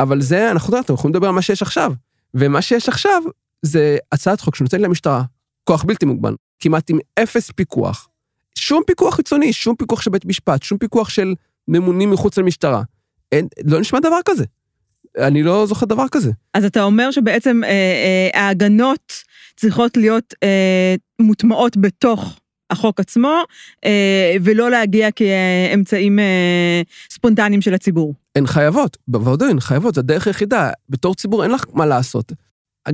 אבל 0.00 0.20
זה, 0.20 0.50
אנחנו 0.50 0.68
יודעים, 0.68 0.84
אתם 0.84 0.94
יכולים 0.94 1.14
לדבר 1.14 1.26
על 1.26 1.34
מה 1.34 1.42
שיש 1.42 1.62
עכשיו. 1.62 1.92
ומה 2.34 2.62
שיש 2.62 2.88
עכשיו 2.88 3.22
זה 3.62 3.96
הצעת 4.12 4.40
חוק 4.40 4.56
שנותנת 4.56 4.80
למשטרה 4.80 5.22
כוח 5.64 5.84
בלתי 5.84 6.06
מוגבל, 6.06 6.34
כמעט 6.60 6.90
עם 6.90 6.98
אפס 7.22 7.50
פיקוח. 7.50 8.08
שום 8.54 8.82
פיקוח 8.86 9.14
חיצוני, 9.14 9.52
שום 9.52 9.76
פיקוח 9.76 10.02
של 10.02 10.10
בית 10.10 10.24
משפט, 10.24 10.62
שום 10.62 10.78
פיקוח 10.78 11.08
של 11.08 11.34
ממונים 11.68 12.10
מחוץ 12.10 12.38
למשטרה. 12.38 12.82
אין, 13.32 13.48
לא 13.64 13.80
נשמע 13.80 14.00
דבר 14.00 14.18
כזה. 14.24 14.44
אני 15.18 15.42
לא 15.42 15.66
זוכר 15.66 15.86
דבר 15.86 16.04
כזה. 16.10 16.30
אז 16.54 16.64
אתה 16.64 16.82
אומר 16.82 17.10
שבעצם 17.10 17.60
אה, 17.64 17.70
אה, 17.70 18.40
ההגנות 18.40 19.12
צריכות 19.56 19.96
להיות 19.96 20.34
אה, 20.42 20.94
מוטמעות 21.18 21.76
בתוך 21.76 22.40
החוק 22.70 23.00
עצמו, 23.00 23.42
אה, 23.84 24.36
ולא 24.42 24.70
להגיע 24.70 25.10
כאמצעים 25.10 26.18
אה, 26.18 26.82
ספונטניים 27.10 27.60
של 27.60 27.74
הציבור. 27.74 28.14
הן 28.34 28.46
חייבות, 28.46 28.96
בוודאי 29.08 29.50
הן 29.50 29.60
חייבות, 29.60 29.94
זו 29.94 30.00
הדרך 30.00 30.26
היחידה. 30.26 30.70
בתור 30.88 31.14
ציבור 31.14 31.42
אין 31.42 31.50
לך 31.50 31.64
מה 31.72 31.86
לעשות. 31.86 32.32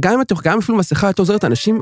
גם 0.00 0.12
אם, 0.12 0.20
גם 0.44 0.58
אפילו 0.58 0.78
מסכה 0.78 1.06
יותר 1.06 1.22
עוזרת, 1.22 1.44
אנשים 1.44 1.80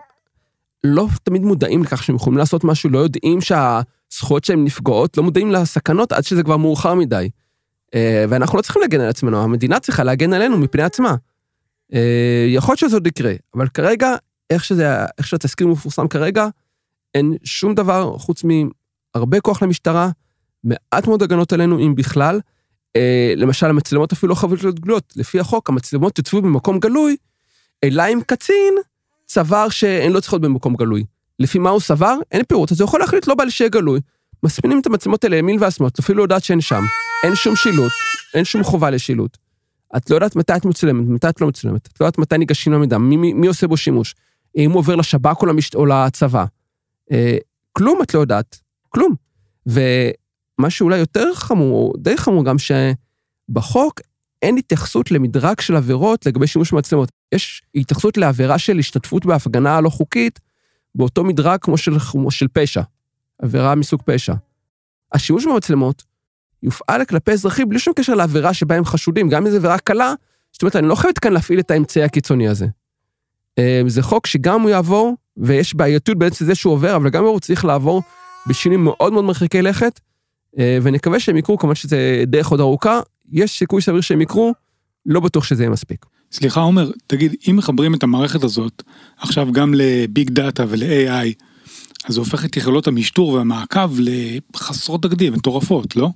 לא 0.85 1.07
תמיד 1.23 1.43
מודעים 1.43 1.83
לכך 1.83 2.03
שהם 2.03 2.17
יכולים 2.17 2.39
לעשות 2.39 2.65
משהו, 2.65 2.91
לא 2.91 2.99
יודעים 2.99 3.41
שהזכויות 3.41 4.45
שלהם 4.45 4.65
נפגעות, 4.65 5.17
לא 5.17 5.23
מודעים 5.23 5.51
לסכנות 5.51 6.13
עד 6.13 6.25
שזה 6.25 6.43
כבר 6.43 6.57
מאוחר 6.57 6.95
מדי. 6.95 7.29
אה, 7.95 8.25
ואנחנו 8.29 8.57
לא 8.57 8.63
צריכים 8.63 8.83
להגן 8.83 9.01
על 9.01 9.09
עצמנו, 9.09 9.43
המדינה 9.43 9.81
צריכה 9.81 10.05
להגן 10.05 10.33
עלינו 10.33 10.59
מפני 10.59 10.83
עצמה. 10.83 11.15
אה, 11.95 12.47
יכול 12.49 12.73
להיות 12.73 12.79
שזה 12.79 12.97
עוד 12.97 13.07
יקרה, 13.07 13.33
אבל 13.55 13.69
כרגע, 13.69 14.17
איך, 14.51 14.65
שזה, 14.65 15.05
איך 15.19 15.27
שהתזכיר 15.27 15.67
מפורסם 15.67 16.09
כרגע, 16.09 16.47
אין 17.15 17.35
שום 17.45 17.75
דבר 17.75 18.19
חוץ 18.19 18.43
מהרבה 18.45 19.41
כוח 19.41 19.63
למשטרה, 19.63 20.11
מעט 20.65 21.07
מאוד 21.07 21.23
הגנות 21.23 21.53
עלינו, 21.53 21.79
אם 21.79 21.95
בכלל. 21.95 22.41
אה, 22.97 23.33
למשל, 23.37 23.67
המצלמות 23.67 24.13
אפילו 24.13 24.31
לא 24.31 24.35
חייבות 24.35 24.63
להיות 24.63 24.81
גלויות. 24.81 25.13
לפי 25.17 25.41
החוק, 25.41 25.69
המצלמות 25.69 26.19
יוצבו 26.19 26.43
במקום 26.43 26.79
גלוי, 26.79 27.17
אלא 27.85 28.03
אם 28.13 28.21
קצין 28.27 28.75
סבר 29.29 29.69
שהן 29.69 30.13
לא 30.13 30.21
צריכות 30.21 30.41
במקום 30.41 30.75
גלוי. 30.75 31.05
לפי 31.39 31.59
מה 31.59 31.71
הוא 31.71 31.81
סבר, 31.81 32.17
אין 32.33 32.43
פירוט, 32.45 32.73
אז 32.73 32.81
הוא 32.81 32.89
יכול 32.89 33.01
להחליט 33.01 33.27
לא 33.27 33.35
בא 33.35 33.45
לי 33.45 33.51
שיהיה 33.51 33.69
גלוי. 33.71 34.01
מספינים 34.43 34.81
את 34.81 34.87
המצלמות 34.87 35.25
האלה 35.25 35.37
ימין 35.37 35.57
והשמאל, 35.61 35.89
את 35.89 35.99
אפילו 35.99 36.23
יודעת 36.23 36.45
שהן 36.45 36.61
שם. 36.61 36.83
אין 37.25 37.35
שום 37.35 37.57
שילוט, 37.57 37.93
אין 38.35 38.45
שום 38.45 38.63
חובה 38.63 38.91
לשילוט. 38.91 39.39
את 39.97 40.11
לא 40.11 40.15
יודעת 40.15 40.37
מתי 40.37 40.53
את 40.57 40.65
מצולמת, 40.65 41.09
מתי 41.09 41.29
את 41.29 41.41
לא 41.41 41.47
מצולמת. 41.47 41.87
את 41.87 42.01
לא 42.01 42.07
יודעת 42.07 42.19
מתי 42.19 42.39
ניגשים 42.39 42.73
למידע, 42.73 42.99
מי, 42.99 43.17
מי, 43.17 43.33
מי 43.33 43.47
עושה 43.47 43.67
בו 43.67 43.77
שימוש. 43.77 44.15
אם 44.59 44.71
הוא 44.71 44.79
עובר 44.79 44.97
לשב"כ 44.97 45.43
או, 45.43 45.47
למש... 45.47 45.75
או 45.75 45.87
לצבא. 45.87 46.45
אה, 47.13 47.37
כלום 47.73 48.03
את 48.03 48.15
לא 48.15 48.21
יודעת, 48.21 48.61
כלום. 48.89 49.15
ומה 49.67 50.71
שאולי 50.71 50.99
יותר 50.99 51.35
חמור, 51.35 51.95
די 51.99 52.17
חמור 52.17 52.45
גם, 52.45 52.57
שבחוק 52.59 54.01
אין 54.43 54.57
התייחסות 54.57 55.11
למדרג 55.11 55.61
של 55.61 55.77
עבירות 55.77 56.27
לגבי 56.27 56.47
שימוש 56.47 56.73
במצלמות. 56.73 57.09
יש 57.35 57.63
התייחסות 57.75 58.17
לעבירה 58.17 58.59
של 58.59 58.79
השתתפות 58.79 59.27
בהפגנה 59.27 59.81
לא 59.81 59.89
חוקית, 59.91 60.41
באותו 60.95 61.25
מדרג 61.25 61.59
כמו 61.61 61.79
של, 61.79 61.99
כמו 61.99 62.31
של 62.31 62.47
פשע, 62.53 62.83
עבירה 63.43 63.75
מסוג 63.75 64.03
פשע. 64.05 64.35
השימוש 65.13 65.47
במצלמות 65.47 66.05
יופעל 66.63 67.05
כלפי 67.05 67.31
אזרחים 67.31 67.69
בלי 67.69 67.79
שום 67.79 67.95
קשר 67.95 68.15
לעבירה 68.15 68.55
שבה 68.55 68.75
הם 68.77 68.85
חשודים, 68.85 69.29
גם 69.29 69.47
אם 69.47 69.51
זו 69.51 69.57
עבירה 69.57 69.79
קלה, 69.79 70.15
זאת 70.53 70.63
אומרת, 70.63 70.77
אני 70.77 70.89
לא 70.89 70.95
חייבת 70.95 71.19
כאן 71.19 71.33
להפעיל 71.33 71.61
את 71.61 71.71
האמצעי 71.71 72.03
הקיצוני 72.03 72.49
הזה. 72.49 72.67
אה, 73.59 73.83
זה 73.87 74.03
חוק 74.03 74.27
שגם 74.27 74.61
הוא 74.61 74.71
יעבור, 74.71 75.17
ויש 75.37 75.75
בעייתות 75.75 76.19
בעצם 76.19 76.45
זה 76.45 76.55
שהוא 76.55 76.73
עובר, 76.73 76.97
אבל 76.97 77.11
גם 77.11 77.25
הוא 77.25 77.41
צריך 77.41 77.65
לעבור 77.65 78.03
בשינויים 78.49 78.85
מאוד 78.85 79.13
מאוד 79.13 79.25
מרחיקי 79.25 79.63
לכת, 79.63 80.01
אה, 80.59 80.79
ונקווה 80.83 81.21
שהם 81.21 81.37
יקרו, 81.37 81.59
כמובן 81.59 81.75
שזה 81.75 82.25
דרך 82.27 82.49
עוד 82.49 82.61
ארוכה, 82.61 83.01
יש 83.33 83.59
סיכוי 83.59 83.83
סביר 83.83 84.01
שהם 84.01 84.21
יקרו, 84.21 84.53
לא 85.07 85.21
בטוח 85.21 85.45
שזה 85.45 85.63
יהיה 85.63 85.71
מספיק. 85.71 86.07
סליחה 86.33 86.61
עומר, 86.61 86.91
תגיד, 87.07 87.35
אם 87.51 87.57
מחברים 87.57 87.95
את 87.95 88.03
המערכת 88.03 88.45
הזאת 88.45 88.83
עכשיו 89.19 89.53
גם 89.53 89.75
ל 89.75 89.89
big 89.89 90.31
data 90.31 90.65
ול-AI, 90.69 91.45
אז 92.09 92.15
זה 92.15 92.21
הופך 92.21 92.45
את 92.45 92.57
יכולות 92.57 92.87
המשטור 92.87 93.29
והמעקב 93.29 93.91
לחסרות 94.55 95.03
תקדים, 95.03 95.33
מטורפות, 95.33 95.97
לא? 95.97 96.09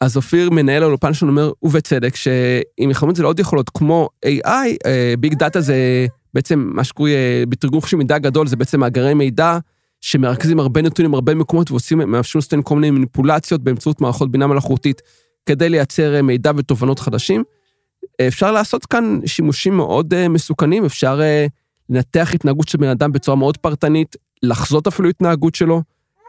אז 0.00 0.16
אופיר, 0.16 0.50
מנהל 0.50 0.82
האולפן 0.82 1.14
שלנו, 1.14 1.32
אומר, 1.32 1.52
ובצדק, 1.62 2.16
שאם 2.16 2.90
ילחימו 2.90 3.10
את 3.10 3.16
זה 3.16 3.22
לעוד 3.22 3.40
יכולות 3.40 3.70
כמו 3.70 4.08
AI, 4.26 4.88
big 5.18 5.34
data 5.34 5.60
זה 5.60 6.06
בעצם 6.34 6.70
מה 6.74 6.84
שקוראים 6.84 7.16
בתרגום 7.48 7.80
של 7.80 7.96
מידע 7.96 8.18
גדול, 8.18 8.46
זה 8.46 8.56
בעצם 8.56 8.80
מאגרי 8.80 9.14
מידע 9.14 9.58
שמרכזים 10.00 10.60
הרבה 10.60 10.82
נתונים, 10.82 11.14
הרבה 11.14 11.34
מקומות, 11.34 11.70
ועושים, 11.70 11.98
מאפשרים 11.98 12.40
לעשות 12.40 12.64
כל 12.64 12.74
מיני 12.74 12.90
מניפולציות 12.90 13.62
באמצעות 13.62 14.00
מערכות 14.00 14.30
בינה 14.30 14.46
מלאכותית, 14.46 15.02
כדי 15.46 15.68
לייצר 15.68 16.14
אה, 16.14 16.22
מידע 16.22 16.52
ותובנות 16.56 16.98
חדשים. 16.98 17.44
אפשר 18.28 18.52
לעשות 18.52 18.86
כאן 18.86 19.20
שימושים 19.26 19.76
מאוד 19.76 20.14
אה, 20.14 20.28
מסוכנים, 20.28 20.84
אפשר 20.84 21.20
אה, 21.22 21.46
לנתח 21.90 22.30
התנהגות 22.34 22.68
של 22.68 22.78
בן 22.78 22.88
אדם 22.88 23.12
בצורה 23.12 23.36
מאוד 23.36 23.56
פרטנית, 23.56 24.16
לחזות 24.42 24.86
אפילו 24.86 25.08
התנהגות 25.08 25.54
שלו, 25.54 25.82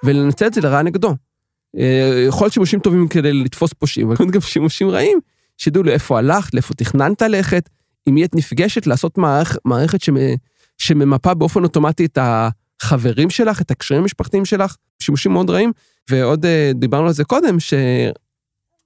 ולנצל 0.03 0.47
את 0.47 0.53
זה 0.53 0.61
לרעה 0.61 0.83
נגדו. 0.83 1.15
יכול 2.27 2.45
להיות 2.45 2.53
שימושים 2.53 2.79
טובים 2.79 3.07
כדי 3.07 3.33
לתפוס 3.33 3.73
פושעים, 3.73 4.11
אבל 4.11 4.25
גם 4.31 4.41
שימושים 4.41 4.89
רעים, 4.89 5.19
שידעו 5.57 5.83
לאיפה 5.83 6.17
הלכת, 6.17 6.53
לאיפה 6.53 6.73
תכננת 6.73 7.21
ללכת, 7.21 7.69
אם 8.07 8.15
היא 8.15 8.25
את 8.25 8.35
נפגשת, 8.35 8.87
לעשות 8.87 9.17
מערכ, 9.17 9.57
מערכת 9.65 9.99
שממפה 10.77 11.33
באופן 11.33 11.63
אוטומטי 11.63 12.05
את 12.05 12.17
החברים 12.21 13.29
שלך, 13.29 13.61
את 13.61 13.71
הקשרים 13.71 14.01
המשפחתיים 14.01 14.45
שלך, 14.45 14.75
שימושים 14.99 15.31
מאוד 15.31 15.49
רעים. 15.49 15.71
ועוד 16.09 16.45
דיברנו 16.73 17.07
על 17.07 17.13
זה 17.13 17.23
קודם, 17.23 17.57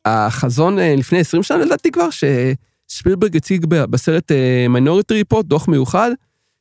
שהחזון 0.06 0.80
לפני 0.80 1.20
20 1.20 1.44
שנה 1.44 1.58
לדעתי 1.58 1.92
כבר, 1.92 2.08
שספילברג 2.10 3.38
הציג 3.38 3.66
בסרט 3.66 4.32
מיינוריטי 4.70 5.14
ריפורט, 5.14 5.46
דוח 5.46 5.68
מיוחד, 5.68 6.12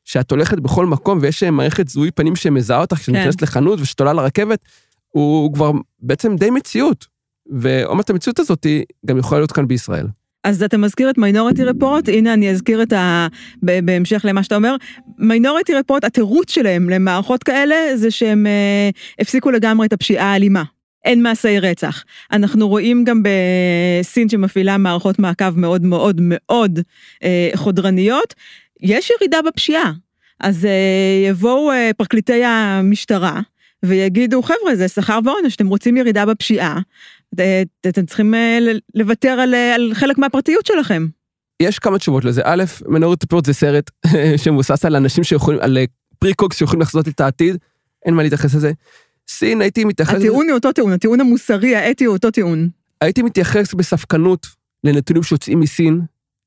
שאת 0.03 0.31
הולכת 0.31 0.59
בכל 0.59 0.85
מקום 0.85 1.19
ויש 1.21 1.43
מערכת 1.43 1.87
זיהוי 1.87 2.11
פנים 2.11 2.35
שמזהה 2.35 2.81
אותך 2.81 2.97
כשאת 2.97 3.15
כן. 3.15 3.21
נכנסת 3.21 3.41
לחנות 3.41 3.79
ושאת 3.79 3.99
עולה 3.99 4.13
לרכבת, 4.13 4.59
הוא 5.07 5.53
כבר 5.53 5.71
בעצם 5.99 6.35
די 6.35 6.49
מציאות. 6.49 7.05
ועומד 7.51 8.03
המציאות 8.09 8.39
הזאת 8.39 8.65
גם 9.05 9.17
יכולה 9.17 9.39
להיות 9.39 9.51
כאן 9.51 9.67
בישראל. 9.67 10.07
אז 10.45 10.63
אתה 10.63 10.77
מזכיר 10.77 11.09
את 11.09 11.17
מיינורטי 11.17 11.63
רפורט, 11.63 12.09
הנה 12.09 12.33
אני 12.33 12.51
אזכיר 12.51 12.83
את 12.83 12.93
ה... 12.93 13.27
בהמשך 13.61 14.25
למה 14.25 14.43
שאתה 14.43 14.55
אומר. 14.55 14.75
מיינורטי 15.17 15.73
רפורט, 15.73 16.03
התירוץ 16.03 16.51
שלהם 16.51 16.89
למערכות 16.89 17.43
כאלה 17.43 17.75
זה 17.95 18.11
שהם 18.11 18.47
אה, 18.47 18.89
הפסיקו 19.19 19.51
לגמרי 19.51 19.87
את 19.87 19.93
הפשיעה 19.93 20.25
האלימה. 20.25 20.63
אין 21.05 21.23
מעשי 21.23 21.59
רצח. 21.59 22.03
אנחנו 22.31 22.67
רואים 22.67 23.03
גם 23.03 23.23
בסין 23.23 24.29
שמפעילה 24.29 24.77
מערכות 24.77 25.19
מעקב 25.19 25.59
מאוד 25.59 25.85
מאוד 25.85 26.21
מאוד 26.21 26.79
אה, 27.23 27.49
חודרניות, 27.55 28.33
יש 28.81 29.09
ירידה 29.09 29.41
בפשיעה. 29.41 29.91
אז 30.39 30.65
אה, 30.65 31.29
יבואו 31.29 31.71
אה, 31.71 31.91
פרקליטי 31.97 32.43
המשטרה 32.43 33.41
ויגידו, 33.85 34.41
חבר'ה, 34.41 34.75
זה 34.75 34.87
שכר 34.87 35.19
ועונש, 35.25 35.55
אתם 35.55 35.67
רוצים 35.67 35.97
ירידה 35.97 36.25
בפשיעה, 36.25 36.79
אתם 37.87 38.05
צריכים 38.05 38.33
אה, 38.33 38.59
לוותר 38.95 39.29
על, 39.29 39.53
אה, 39.53 39.75
על 39.75 39.91
חלק 39.93 40.17
מהפרטיות 40.17 40.65
שלכם. 40.65 41.07
יש 41.61 41.79
כמה 41.79 41.97
תשובות 41.97 42.25
לזה. 42.25 42.41
א', 42.45 42.63
מנורת 42.87 43.19
טיפות 43.19 43.45
זה 43.45 43.53
סרט 43.53 43.91
שמבוסס 44.43 44.85
על 44.85 44.95
אנשים 44.95 45.23
שיכולים, 45.23 45.59
על 45.61 45.77
precogs 46.19 46.57
שיכולים 46.57 46.81
לחזות 46.81 47.07
את 47.07 47.19
העתיד, 47.19 47.57
אין 48.05 48.13
מה 48.13 48.23
להתייחס 48.23 48.55
לזה. 48.55 48.71
סין, 49.29 49.61
הייתי 49.61 49.85
מתייחס... 49.85 50.13
הטיעון 50.13 50.45
הוא 50.45 50.55
אותו 50.55 50.71
טיעון, 50.71 50.91
הטיעון 50.91 51.21
המוסרי, 51.21 51.75
האתי 51.75 52.05
הוא 52.05 52.15
אותו 52.15 52.31
טיעון. 52.31 52.69
הייתי 53.01 53.21
מתייחס 53.21 53.73
בספקנות 53.73 54.47
לנתונים 54.83 55.23
שיוצאים 55.23 55.59
מסין, 55.59 56.01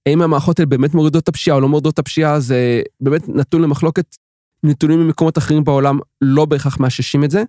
האם 0.06 0.22
המערכות 0.22 0.58
האלה 0.58 0.66
באמת 0.66 0.94
מורידות 0.94 1.22
את 1.22 1.28
הפשיעה 1.28 1.56
או 1.56 1.60
לא 1.60 1.68
מורידות 1.68 1.94
את 1.94 1.98
הפשיעה, 1.98 2.40
זה 2.40 2.82
באמת 3.00 3.28
נתון 3.28 3.62
למחלוקת. 3.62 4.16
נתונים 4.62 5.00
ממקומות 5.00 5.38
אחרים 5.38 5.64
בעולם 5.64 5.98
לא 6.20 6.44
בהכרח 6.44 6.80
מאששים 6.80 7.24
את 7.24 7.30
זה. 7.30 7.42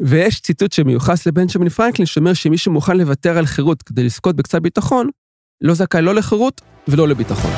ויש 0.00 0.40
ציטוט 0.40 0.72
שמיוחס 0.72 1.26
לבנג'מין 1.26 1.68
פרנקלין, 1.68 2.06
שאומר 2.06 2.34
שמי 2.34 2.58
שמוכן 2.58 2.96
לוותר 2.96 3.38
על 3.38 3.46
חירות 3.46 3.82
כדי 3.82 4.04
לזכות 4.04 4.36
בקצת 4.36 4.62
ביטחון, 4.62 5.08
לא 5.60 5.74
זכאי 5.74 6.02
לא 6.02 6.14
לחירות 6.14 6.60
ולא 6.88 7.08
לביטחון. 7.08 7.50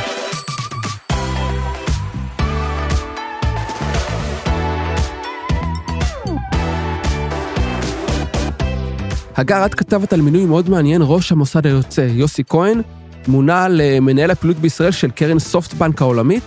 הגר, 9.36 9.66
את 9.66 9.74
כתבת 9.74 10.12
על 10.12 10.20
מינוי 10.20 10.44
מאוד 10.44 10.68
מעניין, 10.68 11.02
ראש 11.04 11.32
המוסד 11.32 11.66
היוצא, 11.66 12.00
יוסי 12.00 12.42
כהן, 12.48 12.80
מונה 13.28 13.68
למנהל 13.68 14.30
הפעילות 14.30 14.56
בישראל 14.56 14.90
של 14.90 15.10
קרן 15.10 15.38
סופטבנק 15.38 16.02
העולמית. 16.02 16.44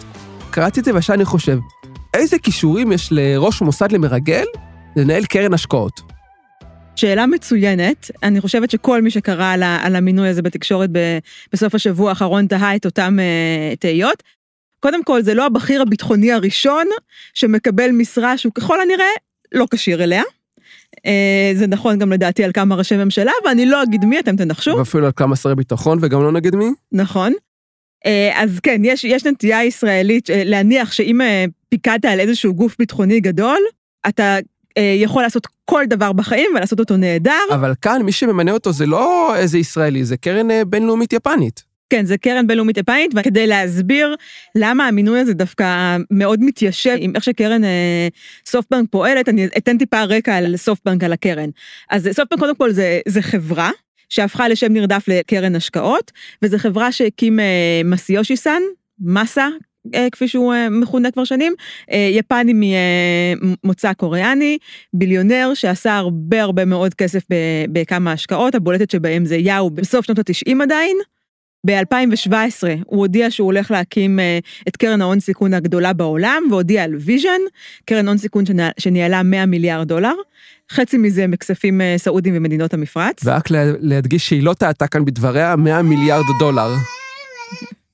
קראתי 0.51 0.79
את 0.79 0.85
זה 0.85 0.93
ועכשיו 0.93 1.15
אני 1.15 1.25
חושב, 1.25 1.59
איזה 2.13 2.39
כישורים 2.39 2.91
יש 2.91 3.07
לראש 3.11 3.61
מוסד 3.61 3.91
למרגל 3.91 4.45
לנהל 4.95 5.25
קרן 5.25 5.53
השקעות? 5.53 6.01
שאלה 6.95 7.25
מצוינת, 7.25 8.11
אני 8.23 8.41
חושבת 8.41 8.71
שכל 8.71 9.01
מי 9.01 9.11
שקרא 9.11 9.53
על, 9.53 9.63
על 9.63 9.95
המינוי 9.95 10.29
הזה 10.29 10.41
בתקשורת 10.41 10.89
ב, 10.91 10.97
בסוף 11.53 11.75
השבוע 11.75 12.09
האחרון 12.09 12.47
תהה 12.47 12.75
את 12.75 12.85
אותם 12.85 13.17
uh, 13.19 13.75
תהיות. 13.79 14.23
קודם 14.79 15.03
כל, 15.03 15.21
זה 15.21 15.33
לא 15.33 15.45
הבכיר 15.45 15.81
הביטחוני 15.81 16.31
הראשון 16.31 16.87
שמקבל 17.33 17.91
משרה 17.91 18.37
שהוא 18.37 18.53
ככל 18.53 18.81
הנראה 18.81 19.05
לא 19.51 19.65
כשיר 19.71 20.03
אליה. 20.03 20.23
Uh, 20.95 21.57
זה 21.57 21.67
נכון 21.67 21.99
גם 21.99 22.13
לדעתי 22.13 22.43
על 22.43 22.51
כמה 22.51 22.75
ראשי 22.75 22.97
ממשלה, 22.97 23.31
ואני 23.45 23.65
לא 23.65 23.83
אגיד 23.83 24.05
מי, 24.05 24.19
אתם 24.19 24.35
תנחשו. 24.35 24.77
ואפילו 24.77 25.05
על 25.05 25.11
כמה 25.15 25.35
שרי 25.35 25.55
ביטחון, 25.55 25.99
וגם 26.01 26.23
לא 26.23 26.31
נגיד 26.31 26.55
מי. 26.55 26.65
נכון. 26.91 27.33
Uh, 28.05 28.09
אז 28.35 28.59
כן, 28.59 28.81
יש, 28.85 29.03
יש 29.03 29.25
נטייה 29.25 29.63
ישראלית 29.63 30.29
להניח 30.33 30.91
שאם 30.91 31.21
פיקדת 31.69 32.05
על 32.05 32.19
איזשהו 32.19 32.53
גוף 32.53 32.75
ביטחוני 32.79 33.19
גדול, 33.19 33.59
אתה 34.07 34.23
אה, 34.23 34.39
יכול 34.79 35.23
לעשות 35.23 35.47
כל 35.65 35.83
דבר 35.87 36.11
בחיים 36.11 36.51
ולעשות 36.55 36.79
אותו 36.79 36.97
נהדר. 36.97 37.43
אבל 37.53 37.73
כאן 37.81 38.01
מי 38.01 38.11
שממנה 38.11 38.51
אותו 38.51 38.71
זה 38.71 38.85
לא 38.85 39.35
איזה 39.35 39.57
ישראלי, 39.57 40.05
זה 40.05 40.17
קרן 40.17 40.51
אה, 40.51 40.65
בינלאומית 40.65 41.13
יפנית. 41.13 41.63
כן, 41.89 42.05
זה 42.05 42.17
קרן 42.17 42.47
בינלאומית 42.47 42.77
יפנית, 42.77 43.11
וכדי 43.15 43.47
להסביר 43.47 44.15
למה 44.55 44.87
המינוי 44.87 45.19
הזה 45.19 45.33
דווקא 45.33 45.97
מאוד 46.11 46.39
מתיישב 46.43 46.95
עם 46.99 47.11
איך 47.15 47.23
שקרן 47.23 47.63
אה, 47.63 48.07
סופטבנק 48.45 48.89
פועלת, 48.91 49.29
אני 49.29 49.47
אתן 49.57 49.77
טיפה 49.77 50.03
רקע 50.03 50.37
על 50.37 50.57
סופטבנק, 50.57 51.03
על 51.03 51.13
הקרן. 51.13 51.49
אז 51.89 52.09
סופטבנק 52.11 52.39
קודם 52.39 52.55
כל 52.55 52.71
זה, 52.71 52.99
זה 53.07 53.21
חברה. 53.21 53.71
שהפכה 54.09 54.47
לשם 54.47 54.73
נרדף 54.73 55.05
לקרן 55.07 55.55
השקעות, 55.55 56.11
וזו 56.41 56.57
חברה 56.57 56.91
שהקים 56.91 57.39
אה, 57.39 57.81
מסיושי 57.85 58.35
סן, 58.35 58.61
מסה, 58.99 59.41
אה, 59.41 59.47
כפי 60.11 60.27
שהוא 60.27 60.53
אה, 60.53 60.69
מכונה 60.69 61.11
כבר 61.11 61.23
שנים, 61.23 61.53
אה, 61.91 62.09
יפני 62.11 62.53
ממוצא 62.53 63.93
קוריאני, 63.93 64.57
ביליונר 64.93 65.51
שעשה 65.53 65.97
הרבה 65.97 66.41
הרבה 66.41 66.65
מאוד 66.65 66.93
כסף 66.93 67.23
בכמה 67.71 68.11
השקעות, 68.11 68.55
הבולטת 68.55 68.91
שבהם 68.91 69.25
זה 69.25 69.35
יאהו 69.35 69.69
בסוף 69.69 70.05
שנות 70.05 70.19
התשעים 70.19 70.61
עדיין. 70.61 70.97
ב-2017 71.67 72.33
הוא 72.85 72.99
הודיע 72.99 73.31
שהוא 73.31 73.45
הולך 73.45 73.71
להקים 73.71 74.19
אה, 74.19 74.39
את 74.67 74.77
קרן 74.77 75.01
ההון 75.01 75.19
סיכון 75.19 75.53
הגדולה 75.53 75.93
בעולם, 75.93 76.43
והודיע 76.51 76.83
על 76.83 76.95
ויז'ן, 76.95 77.41
קרן 77.85 78.07
הון 78.07 78.17
סיכון 78.17 78.43
שניהלה 78.77 79.23
100 79.23 79.45
מיליארד 79.45 79.87
דולר, 79.87 80.13
חצי 80.71 80.97
מזה 80.97 81.27
מכספים 81.27 81.81
אה, 81.81 81.95
סעודים 81.97 82.33
ומדינות 82.37 82.73
המפרץ. 82.73 83.21
ורק 83.23 83.49
להדגיש 83.79 84.27
שהיא 84.27 84.43
לא 84.43 84.53
טעתה 84.53 84.87
כאן 84.87 85.05
בדבריה 85.05 85.55
100 85.55 85.81
מיליארד 85.81 86.25
דולר. 86.39 86.69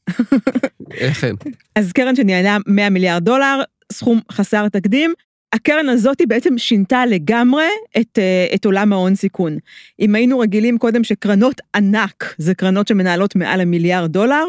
כן. 1.22 1.36
אז 1.76 1.92
קרן 1.92 2.16
שניהלה 2.16 2.58
100 2.68 2.90
מיליארד 2.90 3.24
דולר, 3.24 3.62
סכום 3.92 4.20
חסר 4.32 4.70
תקדים, 4.70 5.14
הקרן 5.54 5.90
הזאת 5.90 6.22
בעצם 6.28 6.58
שינתה 6.58 7.06
לגמרי 7.06 7.68
את, 7.98 8.20
אה, 8.20 8.48
את 8.56 8.66
עולם 8.66 8.94
ההון 8.94 9.16
סיכון. 9.16 9.58
אם 10.00 10.16
היינו 10.16 10.40
רגילים 10.40 10.78
קודם 10.78 11.04
שקרנות 11.04 11.62
ענק, 11.76 12.36
זה 12.38 12.54
קרנות 12.54 12.88
שמנהלות 12.88 13.36
מעל 13.36 13.62
המיליארד 13.62 14.12
דולר, 14.12 14.46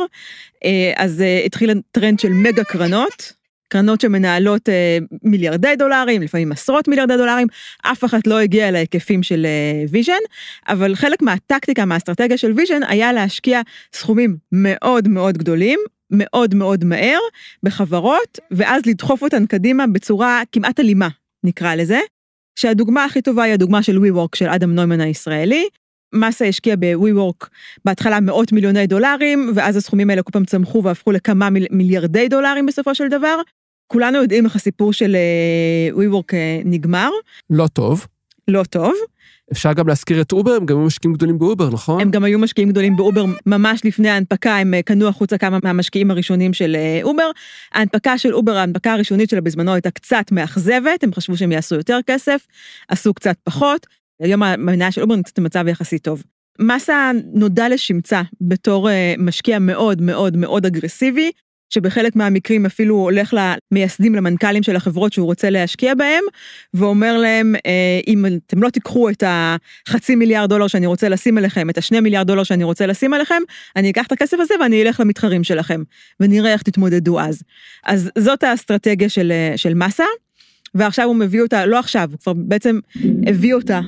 אה, 0.64 0.92
אז 0.97 1.20
אה, 1.20 1.42
התחיל 1.44 1.70
טרנד 1.90 2.18
של 2.20 2.32
מגה 2.32 2.64
קרנות, 2.64 3.32
קרנות 3.68 4.00
שמנהלות 4.00 4.68
מיליארדי 5.23 5.76
דולרים, 5.78 6.23
לפעמים 6.23 6.52
עשרות 6.52 6.88
מיליארדי 6.88 7.16
דולרים, 7.16 7.47
אף 7.82 8.04
אחת 8.04 8.26
לא 8.26 8.38
הגיעה 8.38 8.70
להיקפים 8.70 9.23
של 9.23 9.47
ויז'ן, 9.90 10.12
אבל 10.68 10.94
חלק 10.94 11.23
מהטקטיקה, 11.23 11.85
מהאסטרטגיה 11.85 12.37
של 12.37 12.52
ויז'ן, 12.56 12.80
היה 12.88 13.12
להשקיע 13.12 13.61
סכומים 13.92 14.37
מאוד 14.52 15.09
מאוד 15.09 15.38
גדולים, 15.38 15.80
מאוד 16.11 16.55
מאוד 16.55 16.85
מהר 16.85 17.19
בחברות, 17.62 18.38
ואז 18.50 18.87
לדחוף 18.87 19.23
אותן 19.23 19.47
קדימה 19.47 19.87
בצורה 19.87 20.43
כמעט 20.52 20.81
אלימה, 20.81 21.09
נקרא 21.45 21.75
לזה. 21.75 22.00
שהדוגמה 22.59 23.05
הכי 23.05 23.23
טובה 23.23 23.43
היא 23.43 23.55
הדוגמה 23.55 23.83
של 23.83 23.99
WeWork 23.99 24.37
של 24.37 24.49
אדם 24.49 24.75
נוימן 24.75 25.00
הישראלי. 25.00 25.69
מסה 26.14 26.45
השקיע 26.45 26.76
ב-WeWork 26.79 27.47
בהתחלה 27.85 28.21
מאות 28.21 28.52
מיליוני 28.52 28.87
דולרים, 28.87 29.52
ואז 29.55 29.76
הסכומים 29.76 30.11
האלה 30.11 30.23
כל 30.23 30.33
פעם 30.33 30.45
צמחו 30.45 30.83
והפכו 30.85 31.12
לכמה 31.12 31.50
מיל, 31.50 31.67
מיליארדי 31.71 32.29
דולרים 32.29 32.67
בסופו 32.67 32.95
של 32.95 33.09
דבר. 33.09 33.40
כולנו 33.87 34.19
יודעים 34.19 34.45
איך 34.45 34.57
הסיפור 34.57 34.93
של 34.93 35.17
אה, 35.92 35.97
WeWork 35.97 36.31
אה, 36.30 36.64
נגמר. 36.64 37.11
לא 37.50 37.67
טוב. 37.67 38.07
לא 38.49 38.62
טוב. 38.64 38.95
אפשר 39.52 39.73
גם 39.73 39.88
להזכיר 39.88 40.21
את 40.21 40.33
אובר, 40.33 40.50
הם 40.52 40.66
גם 40.66 40.76
היו 40.76 40.87
משקיעים 40.87 41.14
גדולים 41.14 41.38
באובר, 41.38 41.71
נכון? 41.71 42.00
הם 42.00 42.11
גם 42.11 42.25
היו 42.25 42.38
משקיעים 42.38 42.69
גדולים 42.69 42.97
באובר 42.97 43.25
ממש 43.47 43.80
לפני 43.85 44.09
ההנפקה, 44.09 44.57
הם 44.57 44.75
אה, 44.75 44.83
קנו 44.83 45.09
החוצה 45.09 45.38
כמה 45.38 45.59
מהמשקיעים 45.64 46.11
הראשונים 46.11 46.52
של 46.52 46.76
אה, 46.76 47.00
אובר. 47.02 47.30
ההנפקה 47.73 48.19
של 48.19 48.35
אובר, 48.35 48.57
ההנפקה 48.57 48.92
הראשונית 48.92 49.30
שלה 49.30 49.40
בזמנו 49.40 49.73
הייתה 49.73 49.90
קצת 49.90 50.33
מאכזבת, 50.33 51.04
הם 51.04 51.14
חשבו 51.14 51.37
שהם 51.37 51.52
יעשו 51.52 51.75
יותר 51.75 51.99
כסף, 52.07 52.47
עשו 52.88 53.14
קצת 53.14 53.37
פחות. 53.45 53.87
היום 54.21 54.42
המניה 54.42 54.92
של 54.92 55.02
אובר 55.02 55.16
נמצאת 55.16 55.38
במצב 55.38 55.69
יחסית 55.69 56.02
טוב. 56.02 56.23
מסה 56.59 57.11
נודע 57.35 57.69
לשמצה 57.69 58.23
בתור 58.40 58.90
אה, 58.90 59.14
משקיע 59.19 59.59
מאוד 59.59 60.02
מאוד 60.02 60.37
מאוד 60.37 60.66
אגרסיבי, 60.66 61.30
שבחלק 61.70 62.16
מהמקרים 62.16 62.66
אפילו 62.66 62.96
הולך 62.96 63.34
למייסדים, 63.72 64.14
למנכ"לים 64.14 64.62
של 64.62 64.76
החברות 64.76 65.12
שהוא 65.12 65.26
רוצה 65.26 65.50
להשקיע 65.50 65.94
בהם, 65.94 66.24
ואומר 66.74 67.18
להם, 67.18 67.54
אה, 67.66 68.00
אם 68.06 68.26
אתם 68.46 68.62
לא 68.62 68.70
תיקחו 68.70 69.10
את 69.10 69.22
החצי 69.26 70.14
מיליארד 70.14 70.48
דולר 70.48 70.66
שאני 70.66 70.86
רוצה 70.86 71.08
לשים 71.08 71.38
עליכם, 71.38 71.70
את 71.70 71.78
השני 71.78 72.00
מיליארד 72.00 72.26
דולר 72.26 72.42
שאני 72.42 72.64
רוצה 72.64 72.86
לשים 72.86 73.14
עליכם, 73.14 73.42
אני 73.76 73.90
אקח 73.90 74.06
את 74.06 74.12
הכסף 74.12 74.36
הזה 74.40 74.54
ואני 74.60 74.82
אלך 74.82 75.00
למתחרים 75.00 75.44
שלכם, 75.44 75.82
ונראה 76.20 76.52
איך 76.52 76.62
תתמודדו 76.62 77.20
אז. 77.20 77.42
אז 77.86 78.10
זאת 78.18 78.42
האסטרטגיה 78.42 79.08
של, 79.08 79.32
אה, 79.32 79.56
של 79.56 79.74
מסה, 79.74 80.04
ועכשיו 80.74 81.06
הוא 81.06 81.16
מביא 81.16 81.42
אותה, 81.42 81.66
לא 81.66 81.78
עכשיו, 81.78 82.08
הוא 82.10 82.18
כבר 82.18 82.32
בעצם 82.32 82.78
הביא 83.26 83.54
אותה 83.54 83.80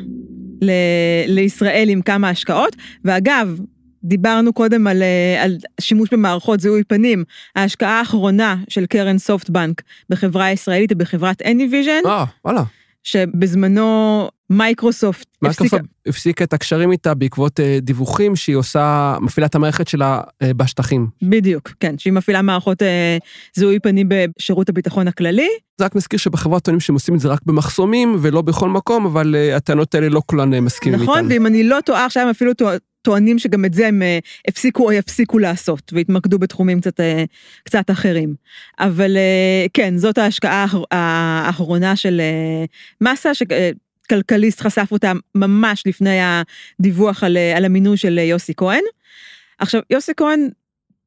לישראל 1.26 1.88
עם 1.88 2.02
כמה 2.02 2.28
השקעות, 2.28 2.76
ואגב, 3.04 3.60
דיברנו 4.04 4.52
קודם 4.52 4.86
על, 4.86 5.02
אה, 5.02 5.42
על 5.44 5.56
שימוש 5.80 6.08
במערכות 6.12 6.60
זיהוי 6.60 6.84
פנים. 6.84 7.24
ההשקעה 7.56 7.98
האחרונה 7.98 8.56
של 8.68 8.86
קרן 8.86 9.18
סופטבנק 9.18 9.82
בחברה 10.10 10.44
הישראלית 10.44 10.90
היא 10.90 10.98
בחברת 10.98 11.42
AnyVision. 11.42 12.08
אה, 12.08 12.24
וואלה. 12.44 12.62
שבזמנו 13.04 14.28
מייקרוסופט 14.50 15.26
הפסיקה. 15.42 15.76
הפסיקה 16.06 16.44
את 16.44 16.52
הקשרים 16.52 16.92
איתה 16.92 17.14
בעקבות 17.14 17.60
uh, 17.60 17.62
דיווחים 17.80 18.36
שהיא 18.36 18.56
עושה, 18.56 19.16
מפעילה 19.20 19.46
את 19.46 19.54
המערכת 19.54 19.88
שלה 19.88 20.20
uh, 20.20 20.46
בשטחים. 20.56 21.06
בדיוק, 21.22 21.70
כן, 21.80 21.98
שהיא 21.98 22.12
מפעילה 22.12 22.42
מערכות 22.42 22.82
זיהוי 23.56 23.78
פנים 23.78 24.08
בשירות 24.08 24.68
הביטחון 24.68 25.08
הכללי. 25.08 25.48
זה 25.78 25.84
רק 25.84 25.94
מזכיר 25.94 26.18
שבחברת 26.18 26.62
טוענים 26.64 26.80
שהם 26.80 26.94
עושים 26.94 27.14
את 27.14 27.20
זה 27.20 27.28
רק 27.28 27.40
במחסומים 27.46 28.16
ולא 28.20 28.42
בכל 28.42 28.68
מקום, 28.68 29.06
אבל 29.06 29.34
הטענות 29.56 29.94
האלה 29.94 30.08
לא 30.08 30.22
כולן 30.26 30.58
מסכימים 30.58 31.00
נכון, 31.00 31.08
איתן. 31.08 31.26
נכון, 31.26 31.32
ואם 31.32 31.46
אני 31.46 31.64
לא 31.64 31.78
טועה, 31.84 32.04
עכשיו 32.04 32.22
הם 32.22 32.28
אפילו 32.28 32.52
טוענים 33.02 33.38
שגם 33.38 33.64
את 33.64 33.74
זה 33.74 33.86
הם 33.86 34.02
אה, 34.02 34.18
הפסיקו 34.48 34.84
או 34.84 34.92
יפסיקו 34.92 35.38
לעשות, 35.38 35.92
והתמקדו 35.92 36.38
בתחומים 36.38 36.80
קצת, 36.80 37.00
אה, 37.00 37.24
קצת 37.64 37.90
אחרים. 37.90 38.34
אבל 38.80 39.16
אה, 39.16 39.66
כן, 39.74 39.96
זאת 39.96 40.18
ההשקעה 40.18 40.66
האחרונה 40.90 41.96
של 41.96 42.20
מסה, 43.00 43.30
שכלכליסט 43.34 44.60
חשף 44.60 44.88
אותה 44.92 45.12
ממש 45.34 45.82
לפני 45.86 46.18
הדיווח 46.22 47.24
על, 47.24 47.36
על 47.56 47.64
המינוי 47.64 47.96
של 47.96 48.18
יוסי 48.18 48.52
כהן. 48.56 48.82
עכשיו, 49.58 49.80
יוסי 49.90 50.12
כהן, 50.16 50.48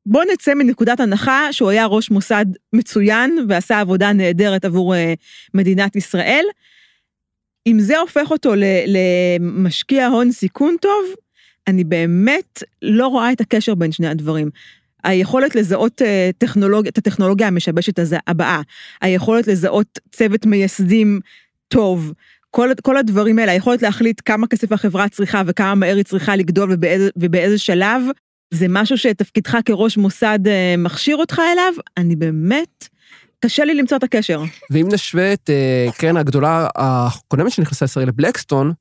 בוא 0.06 0.24
נצא 0.34 0.54
מנקודת 0.54 1.00
הנחה 1.00 1.48
שהוא 1.52 1.70
היה 1.70 1.86
ראש 1.86 2.12
מוסד 2.12 2.46
מצוין 2.74 3.46
ועשה 3.50 3.80
עבודה 3.80 4.14
נהדרת 4.14 4.66
עבור 4.66 4.94
מדינת 5.54 5.96
ישראל. 5.96 6.46
אם 7.68 7.80
זה 7.80 8.00
הופך 8.00 8.32
אותו 8.32 8.54
למשקיע 8.88 10.08
הון 10.08 10.32
סיכון 10.32 10.76
טוב, 10.82 11.06
אני 11.68 11.84
באמת 11.84 12.64
לא 12.82 13.08
רואה 13.08 13.32
את 13.32 13.42
הקשר 13.42 13.76
בין 13.76 13.92
שני 13.92 14.08
הדברים. 14.08 14.50
היכולת 15.04 15.56
לזהות 15.56 16.02
אה, 16.02 16.30
טכנולוג... 16.38 16.88
את 16.88 16.98
הטכנולוגיה 16.98 17.48
המשבשת 17.48 18.00
הבאה, 18.28 18.62
היכולת 19.02 19.48
לזהות 19.48 20.00
צוות 20.12 20.46
מייסדים 20.46 21.20
טוב, 21.68 22.14
כל, 22.52 22.70
כל 22.84 22.98
הדברים 22.98 23.40
האלה, 23.40 23.52
היכולת 23.52 23.82
להחליט 23.82 24.22
כמה 24.26 24.48
כסף 24.48 24.72
החברה 24.72 25.10
צריכה 25.10 25.42
וכמה 25.46 25.76
מהר 25.76 25.96
היא 25.96 26.04
צריכה 26.04 26.36
לגדול 26.36 26.72
ובאיזה, 26.74 27.10
ובאיזה 27.18 27.58
שלב, 27.58 28.02
זה 28.54 28.66
משהו 28.70 28.98
שתפקידך 28.98 29.58
כראש 29.66 29.98
מוסד 29.98 30.40
אה, 30.48 30.76
מכשיר 30.78 31.18
אותך 31.18 31.42
אליו, 31.54 31.74
אני 31.98 32.16
באמת, 32.16 32.88
קשה 33.40 33.66
לי 33.66 33.74
למצוא 33.74 33.98
את 33.98 34.04
הקשר. 34.04 34.44
ואם 34.72 34.88
נשווה 34.92 35.34
את 35.34 35.50
אה, 35.50 35.88
קרן 35.98 36.18
הגדולה 36.18 36.68
הקודמת 36.76 37.52
שנכנסה 37.52 37.86
לישראל 37.86 38.08
לבלקסטון, 38.08 38.74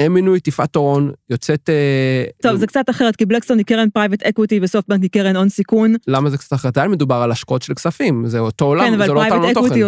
הם 0.00 0.14
מינו 0.14 0.36
את 0.36 0.48
יפעת 0.48 0.76
אורון, 0.76 1.12
יוצאת... 1.30 1.70
אה, 1.70 2.24
טוב, 2.42 2.56
זה 2.56 2.66
קצת 2.66 2.90
אחרת, 2.90 3.16
כי 3.16 3.26
בלקסטון 3.26 3.58
היא 3.58 3.66
קרן 3.66 3.90
private 3.90 4.22
equity 4.22 4.60
וסופטבנק 4.62 5.02
היא 5.02 5.10
קרן 5.10 5.36
הון 5.36 5.48
סיכון. 5.48 5.94
למה 6.06 6.30
זה 6.30 6.38
קצת 6.38 6.52
אחרת? 6.52 6.76
עדיין 6.76 6.90
מדובר 6.90 7.14
על 7.14 7.30
השקעות 7.30 7.62
של 7.62 7.74
כספים, 7.74 8.26
זה 8.26 8.38
אותו 8.38 8.64
עולם, 8.64 8.84
כן, 8.84 8.90
זה 8.90 8.96
לא 8.96 9.02
אותו 9.02 9.12
עולם 9.12 9.24
תוכן. 9.24 9.34
כן, 9.34 9.38
אבל 9.38 9.54
private 9.54 9.56
equity 9.56 9.82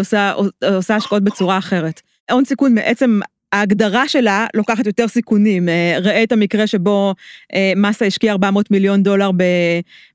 עושה, 0.64 0.94
השקעות 0.96 1.22
בצורה 1.22 1.58
אחרת. 1.58 2.00
הון 2.30 2.44
סיכון 2.44 2.74
בעצם 2.74 3.20
ההגדרה 3.52 4.08
שלה 4.08 4.46
לוקחת 4.54 4.86
יותר 4.86 5.08
סיכונים. 5.08 5.68
אה, 5.68 5.98
ראה 6.02 6.22
את 6.22 6.32
המקרה 6.32 6.66
שבו 6.66 7.14
אה, 7.54 7.72
מסה 7.76 8.04
השקיע 8.04 8.32
400 8.32 8.70
מיליון 8.70 9.02
דולר 9.02 9.30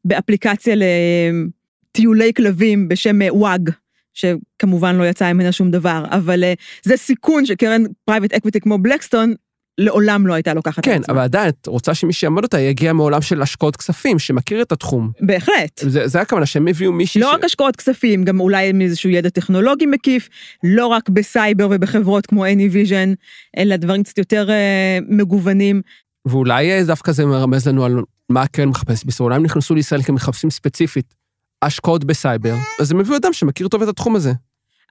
באפליקציה 0.05 0.75
לטיולי 0.75 2.33
כלבים 2.33 2.87
בשם 2.87 3.19
Wag. 3.29 3.69
שכמובן 4.15 4.95
לא 4.95 5.03
יצא 5.03 5.33
ממנה 5.33 5.51
שום 5.51 5.71
דבר, 5.71 6.03
אבל 6.09 6.43
זה 6.83 6.97
סיכון 6.97 7.45
שקרן 7.45 7.83
private 8.05 8.33
equity 8.33 8.59
כמו 8.59 8.77
בלקסטון 8.77 9.33
לעולם 9.77 10.27
לא 10.27 10.33
הייתה 10.33 10.53
לוקחת 10.53 10.85
כן, 10.85 11.01
אבל 11.09 11.19
עדיין, 11.19 11.49
את 11.49 11.67
רוצה 11.67 11.93
שמי 11.93 12.13
שיעמוד 12.13 12.43
אותה 12.43 12.59
יגיע 12.59 12.93
מעולם 12.93 13.21
של 13.21 13.41
השקעות 13.41 13.75
כספים, 13.75 14.19
שמכיר 14.19 14.61
את 14.61 14.71
התחום. 14.71 15.11
בהחלט. 15.21 15.81
זה, 15.81 16.07
זה 16.07 16.21
הכוונה, 16.21 16.45
שהם 16.45 16.67
הביאו 16.67 16.91
מישהי 16.91 17.21
לא 17.21 17.31
ש... 17.31 17.35
רק 17.35 17.43
השקעות 17.43 17.75
כספים, 17.75 18.23
גם 18.23 18.39
אולי 18.39 18.69
עם 18.69 18.81
איזשהו 18.81 19.09
ידע 19.09 19.29
טכנולוגי 19.29 19.85
מקיף, 19.85 20.29
לא 20.63 20.87
רק 20.87 21.09
בסייבר 21.09 21.67
ובחברות 21.71 22.25
כמו 22.25 22.45
AnyVision, 22.45 23.15
אלא 23.57 23.75
דברים 23.75 24.03
קצת 24.03 24.17
יותר 24.17 24.49
אה, 24.49 24.97
מגוונים. 25.09 25.81
ואולי 26.25 26.71
אה, 26.71 26.83
דווקא 26.83 27.11
זה 27.11 27.25
מרמז 27.25 27.67
לנו 27.67 27.85
על 27.85 28.01
מה 28.29 28.41
הקרן 28.41 28.69
מחפש 28.69 29.03
בישראל, 29.03 29.25
אולי 29.25 29.35
הם 29.35 29.43
נכנסו 29.43 29.75
לישראל 29.75 30.01
כמחפשים 30.01 30.49
ספציפית 30.49 31.13
השקעות 31.61 32.03
בסייבר, 32.03 32.55
אז 32.79 32.91
הם 32.91 32.99
הביאו 32.99 33.17
אדם 33.17 33.33
שמכיר 33.33 33.67
טוב 33.67 33.81
את 33.81 33.87
התחום 33.87 34.15
הזה. 34.15 34.31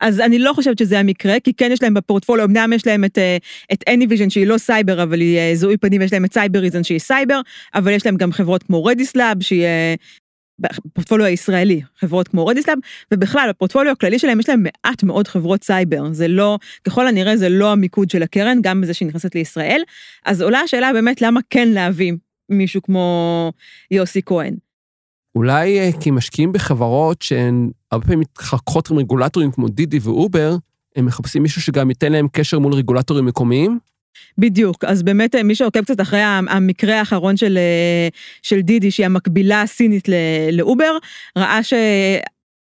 אז 0.00 0.20
אני 0.20 0.38
לא 0.38 0.52
חושבת 0.52 0.78
שזה 0.78 0.98
המקרה, 0.98 1.40
כי 1.40 1.52
כן 1.52 1.70
יש 1.72 1.82
להם 1.82 1.94
בפורטפוליו, 1.94 2.44
אמנם 2.46 2.72
יש 2.72 2.86
להם 2.86 3.04
את, 3.04 3.18
אה, 3.18 3.36
את 3.72 3.84
AnyVision 3.88 4.30
שהיא 4.30 4.46
לא 4.46 4.58
סייבר, 4.58 5.02
אבל 5.02 5.20
היא 5.20 5.38
אה, 5.38 5.50
זיהוי 5.54 5.76
פנים, 5.76 6.02
יש 6.02 6.12
להם 6.12 6.24
את 6.24 6.32
Cybereason 6.32 6.84
שהיא 6.84 6.98
סייבר, 6.98 7.40
אבל 7.74 7.92
יש 7.92 8.06
להם 8.06 8.16
גם 8.16 8.32
חברות 8.32 8.62
כמו 8.62 8.84
Redis 8.84 9.13
Labs, 9.13 9.42
שהיא 9.42 9.64
אה, 9.64 9.94
בפורטפוליו 10.58 11.26
הישראלי, 11.26 11.80
חברות 11.98 12.28
כמו 12.28 12.46
Redis 12.46 12.62
Labs, 12.62 12.78
ובכלל, 13.14 13.46
בפורטפוליו 13.48 13.92
הכללי 13.92 14.18
שלהם 14.18 14.40
יש 14.40 14.48
להם 14.48 14.62
מעט 14.62 15.02
מאוד 15.02 15.28
חברות 15.28 15.64
סייבר, 15.64 16.12
זה 16.12 16.28
לא, 16.28 16.58
ככל 16.84 17.06
הנראה 17.06 17.36
זה 17.36 17.48
לא 17.48 17.72
המיקוד 17.72 18.10
של 18.10 18.22
הקרן, 18.22 18.58
גם 18.62 18.80
בזה 18.80 18.94
שהיא 18.94 19.08
נכנסת 19.08 19.34
לישראל, 19.34 19.82
אז 20.24 20.42
עולה 20.42 20.60
השאלה 20.60 20.92
באמת 20.92 21.22
למה 21.22 21.40
כן 21.50 21.68
להביא 21.68 22.12
מישהו 22.48 22.82
כמו 22.82 23.52
יוסי 23.90 24.20
כהן. 24.26 24.54
אולי 25.34 25.80
אה, 25.80 25.90
כי 26.00 26.10
משקיעים 26.10 26.52
בחברות 26.52 27.22
שהן 27.22 27.70
הרבה 27.92 28.04
פעמים 28.04 28.20
מתחככות 28.20 28.90
עם 28.90 28.98
רגולטורים 28.98 29.50
כמו 29.50 29.68
דידי 29.68 29.98
ואובר, 30.02 30.56
הם 30.96 31.06
מחפשים 31.06 31.42
מישהו 31.42 31.62
שגם 31.62 31.90
ייתן 31.90 32.12
להם 32.12 32.26
קשר 32.32 32.58
מול 32.58 32.74
רגולטורים 32.74 33.26
מקומיים? 33.26 33.78
בדיוק, 34.38 34.84
אז 34.84 35.02
באמת 35.02 35.34
מי 35.34 35.54
שעוקב 35.54 35.82
קצת 35.82 36.00
אחרי 36.00 36.20
המקרה 36.48 36.98
האחרון 36.98 37.36
של, 37.36 37.58
של 38.42 38.60
דידי, 38.60 38.90
שהיא 38.90 39.06
המקבילה 39.06 39.62
הסינית 39.62 40.08
לאובר, 40.52 40.96
ראה 41.38 41.62
ש... 41.62 41.74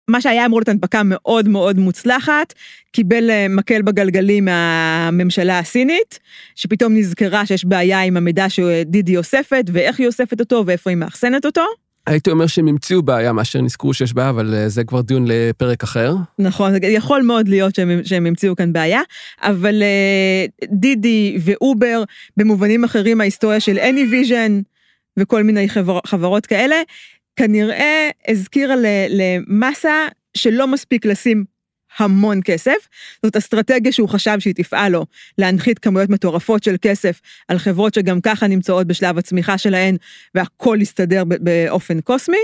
מה 0.07 0.21
שהיה 0.21 0.45
אמור 0.45 0.59
להיות 0.59 0.69
הנפקה 0.69 1.01
מאוד 1.05 1.47
מאוד 1.47 1.77
מוצלחת, 1.77 2.53
קיבל 2.91 3.47
מקל 3.49 3.81
בגלגלים 3.81 4.45
מהממשלה 4.45 5.59
הסינית, 5.59 6.19
שפתאום 6.55 6.93
נזכרה 6.93 7.45
שיש 7.45 7.65
בעיה 7.65 8.01
עם 8.01 8.17
המידע 8.17 8.49
שדידי 8.49 9.17
אוספת, 9.17 9.63
ואיך 9.73 9.99
היא 9.99 10.07
אוספת 10.07 10.39
אותו, 10.39 10.63
ואיפה 10.65 10.89
היא 10.89 10.97
מאחסנת 10.97 11.45
אותו. 11.45 11.63
הייתי 12.07 12.31
אומר 12.31 12.47
שהם 12.47 12.67
המציאו 12.67 13.01
בעיה 13.01 13.33
מאשר 13.33 13.61
נזכרו 13.61 13.93
שיש 13.93 14.13
בעיה, 14.13 14.29
אבל 14.29 14.53
אה, 14.53 14.69
זה 14.69 14.83
כבר 14.83 15.01
דיון 15.01 15.25
לפרק 15.27 15.83
אחר. 15.83 16.15
נכון, 16.39 16.73
יכול 16.83 17.21
מאוד 17.21 17.47
להיות 17.47 17.75
שהם, 17.75 18.01
שהם 18.03 18.25
המציאו 18.25 18.55
כאן 18.55 18.73
בעיה, 18.73 19.01
אבל 19.41 19.83
אה, 19.83 20.45
דידי 20.71 21.37
ואובר, 21.41 22.03
במובנים 22.37 22.83
אחרים 22.83 23.21
ההיסטוריה 23.21 23.59
של 23.59 23.77
AnyVision 23.77 24.51
וכל 25.17 25.43
מיני 25.43 25.69
חבר, 25.69 25.99
חברות 26.05 26.45
כאלה, 26.45 26.75
כנראה 27.35 28.09
הזכירה 28.27 28.75
למסה 29.09 30.07
שלא 30.37 30.67
מספיק 30.67 31.05
לשים 31.05 31.43
המון 31.97 32.39
כסף. 32.45 32.87
זאת 33.25 33.35
אסטרטגיה 33.35 33.91
שהוא 33.91 34.09
חשב 34.09 34.39
שהיא 34.39 34.53
תפעל 34.55 34.91
לו, 34.91 35.05
להנחית 35.37 35.79
כמויות 35.79 36.09
מטורפות 36.09 36.63
של 36.63 36.75
כסף 36.81 37.21
על 37.47 37.57
חברות 37.57 37.93
שגם 37.93 38.21
ככה 38.21 38.47
נמצאות 38.47 38.87
בשלב 38.87 39.17
הצמיחה 39.17 39.57
שלהן, 39.57 39.97
והכל 40.35 40.77
יסתדר 40.81 41.23
באופן 41.25 42.01
קוסמי. 42.01 42.37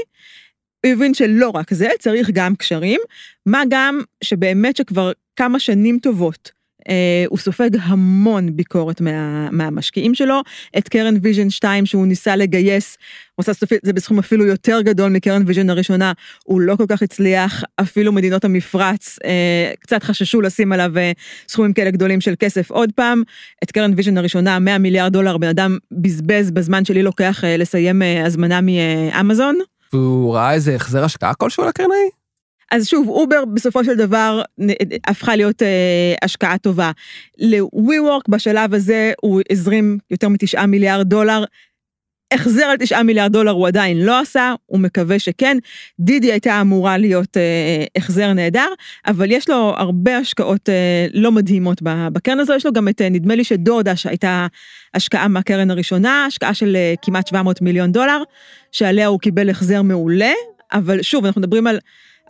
הוא 0.85 0.93
הבין 0.93 1.13
שלא 1.13 1.49
רק 1.49 1.73
זה, 1.73 1.89
צריך 1.99 2.29
גם 2.33 2.55
קשרים, 2.55 2.99
מה 3.45 3.63
גם 3.69 4.01
שבאמת 4.23 4.77
שכבר 4.77 5.11
כמה 5.35 5.59
שנים 5.59 5.99
טובות 6.01 6.56
הוא 7.27 7.37
סופג 7.37 7.69
המון 7.81 8.55
ביקורת 8.55 9.01
מה, 9.01 9.49
מהמשקיעים 9.51 10.15
שלו. 10.15 10.41
את 10.77 10.89
קרן 10.89 11.15
Vision 11.21 11.49
2 11.49 11.85
שהוא 11.85 12.07
ניסה 12.07 12.35
לגייס, 12.35 12.97
הוא 13.35 13.43
עשה 13.43 13.53
סופית, 13.53 13.79
זה 13.83 13.93
בסכום 13.93 14.19
אפילו 14.19 14.45
יותר 14.45 14.81
גדול 14.81 15.11
מקרן 15.11 15.43
Vision 15.45 15.69
הראשונה, 15.69 16.11
הוא 16.43 16.61
לא 16.61 16.75
כל 16.75 16.85
כך 16.87 17.01
הצליח, 17.01 17.63
אפילו 17.81 18.11
מדינות 18.11 18.45
המפרץ 18.45 19.19
אה, 19.25 19.71
קצת 19.79 20.03
חששו 20.03 20.41
לשים 20.41 20.71
עליו 20.71 20.97
אה, 20.97 21.11
סכומים 21.49 21.73
כאלה 21.73 21.91
גדולים 21.91 22.21
של 22.21 22.33
כסף 22.39 22.71
עוד 22.71 22.91
פעם. 22.95 23.23
את 23.63 23.71
קרן 23.71 23.93
Vision 23.95 24.17
הראשונה, 24.17 24.59
100 24.59 24.77
מיליארד 24.77 25.13
דולר, 25.13 25.37
בן 25.37 25.47
אדם 25.47 25.77
בזבז 25.91 26.51
בזמן 26.51 26.85
שלי 26.85 27.03
לוקח 27.03 27.43
לסיים 27.57 28.01
הזמנה 28.25 28.59
מאמזון. 28.61 29.55
והוא 29.93 30.35
ראה 30.35 30.53
איזה 30.53 30.75
החזר 30.75 31.03
השקעה 31.03 31.33
כלשהו 31.33 31.65
לקרן 31.65 31.91
ההיא? 31.91 32.26
אז 32.71 32.87
שוב, 32.87 33.07
אובר 33.07 33.45
בסופו 33.45 33.83
של 33.83 33.95
דבר 33.95 34.41
הפכה 35.07 35.35
להיות 35.35 35.61
אה, 35.61 36.15
השקעה 36.21 36.57
טובה. 36.57 36.91
ל-WeWork 37.37 38.23
בשלב 38.29 38.73
הזה 38.73 39.13
הוא 39.21 39.41
הזרים 39.51 39.97
יותר 40.11 40.27
מתשעה 40.27 40.65
מיליארד 40.65 41.09
דולר. 41.09 41.43
החזר 42.33 42.63
על 42.63 42.77
תשעה 42.77 43.03
מיליארד 43.03 43.31
דולר 43.31 43.51
הוא 43.51 43.67
עדיין 43.67 43.97
לא 43.97 44.19
עשה, 44.19 44.53
הוא 44.65 44.79
מקווה 44.79 45.19
שכן. 45.19 45.57
דידי 45.99 46.31
הייתה 46.31 46.61
אמורה 46.61 46.97
להיות 46.97 47.37
אה, 47.37 47.85
החזר 47.95 48.33
נהדר, 48.33 48.67
אבל 49.07 49.31
יש 49.31 49.49
לו 49.49 49.73
הרבה 49.77 50.17
השקעות 50.17 50.69
אה, 50.69 51.07
לא 51.13 51.31
מדהימות 51.31 51.81
בקרן 51.83 52.39
הזו, 52.39 52.53
יש 52.53 52.65
לו 52.65 52.73
גם 52.73 52.87
את, 52.87 53.01
אה, 53.01 53.09
נדמה 53.09 53.35
לי 53.35 53.43
שדודה 53.43 53.95
שהייתה 53.95 54.47
השקעה 54.93 55.27
מהקרן 55.27 55.71
הראשונה, 55.71 56.25
השקעה 56.25 56.53
של 56.53 56.75
אה, 56.75 56.93
כמעט 57.01 57.27
700 57.27 57.61
מיליון 57.61 57.91
דולר, 57.91 58.21
שעליה 58.71 59.07
הוא 59.07 59.19
קיבל 59.19 59.49
החזר 59.49 59.81
מעולה, 59.81 60.31
אבל 60.73 61.01
שוב, 61.01 61.25
אנחנו 61.25 61.41
מדברים 61.41 61.67
על 61.67 61.79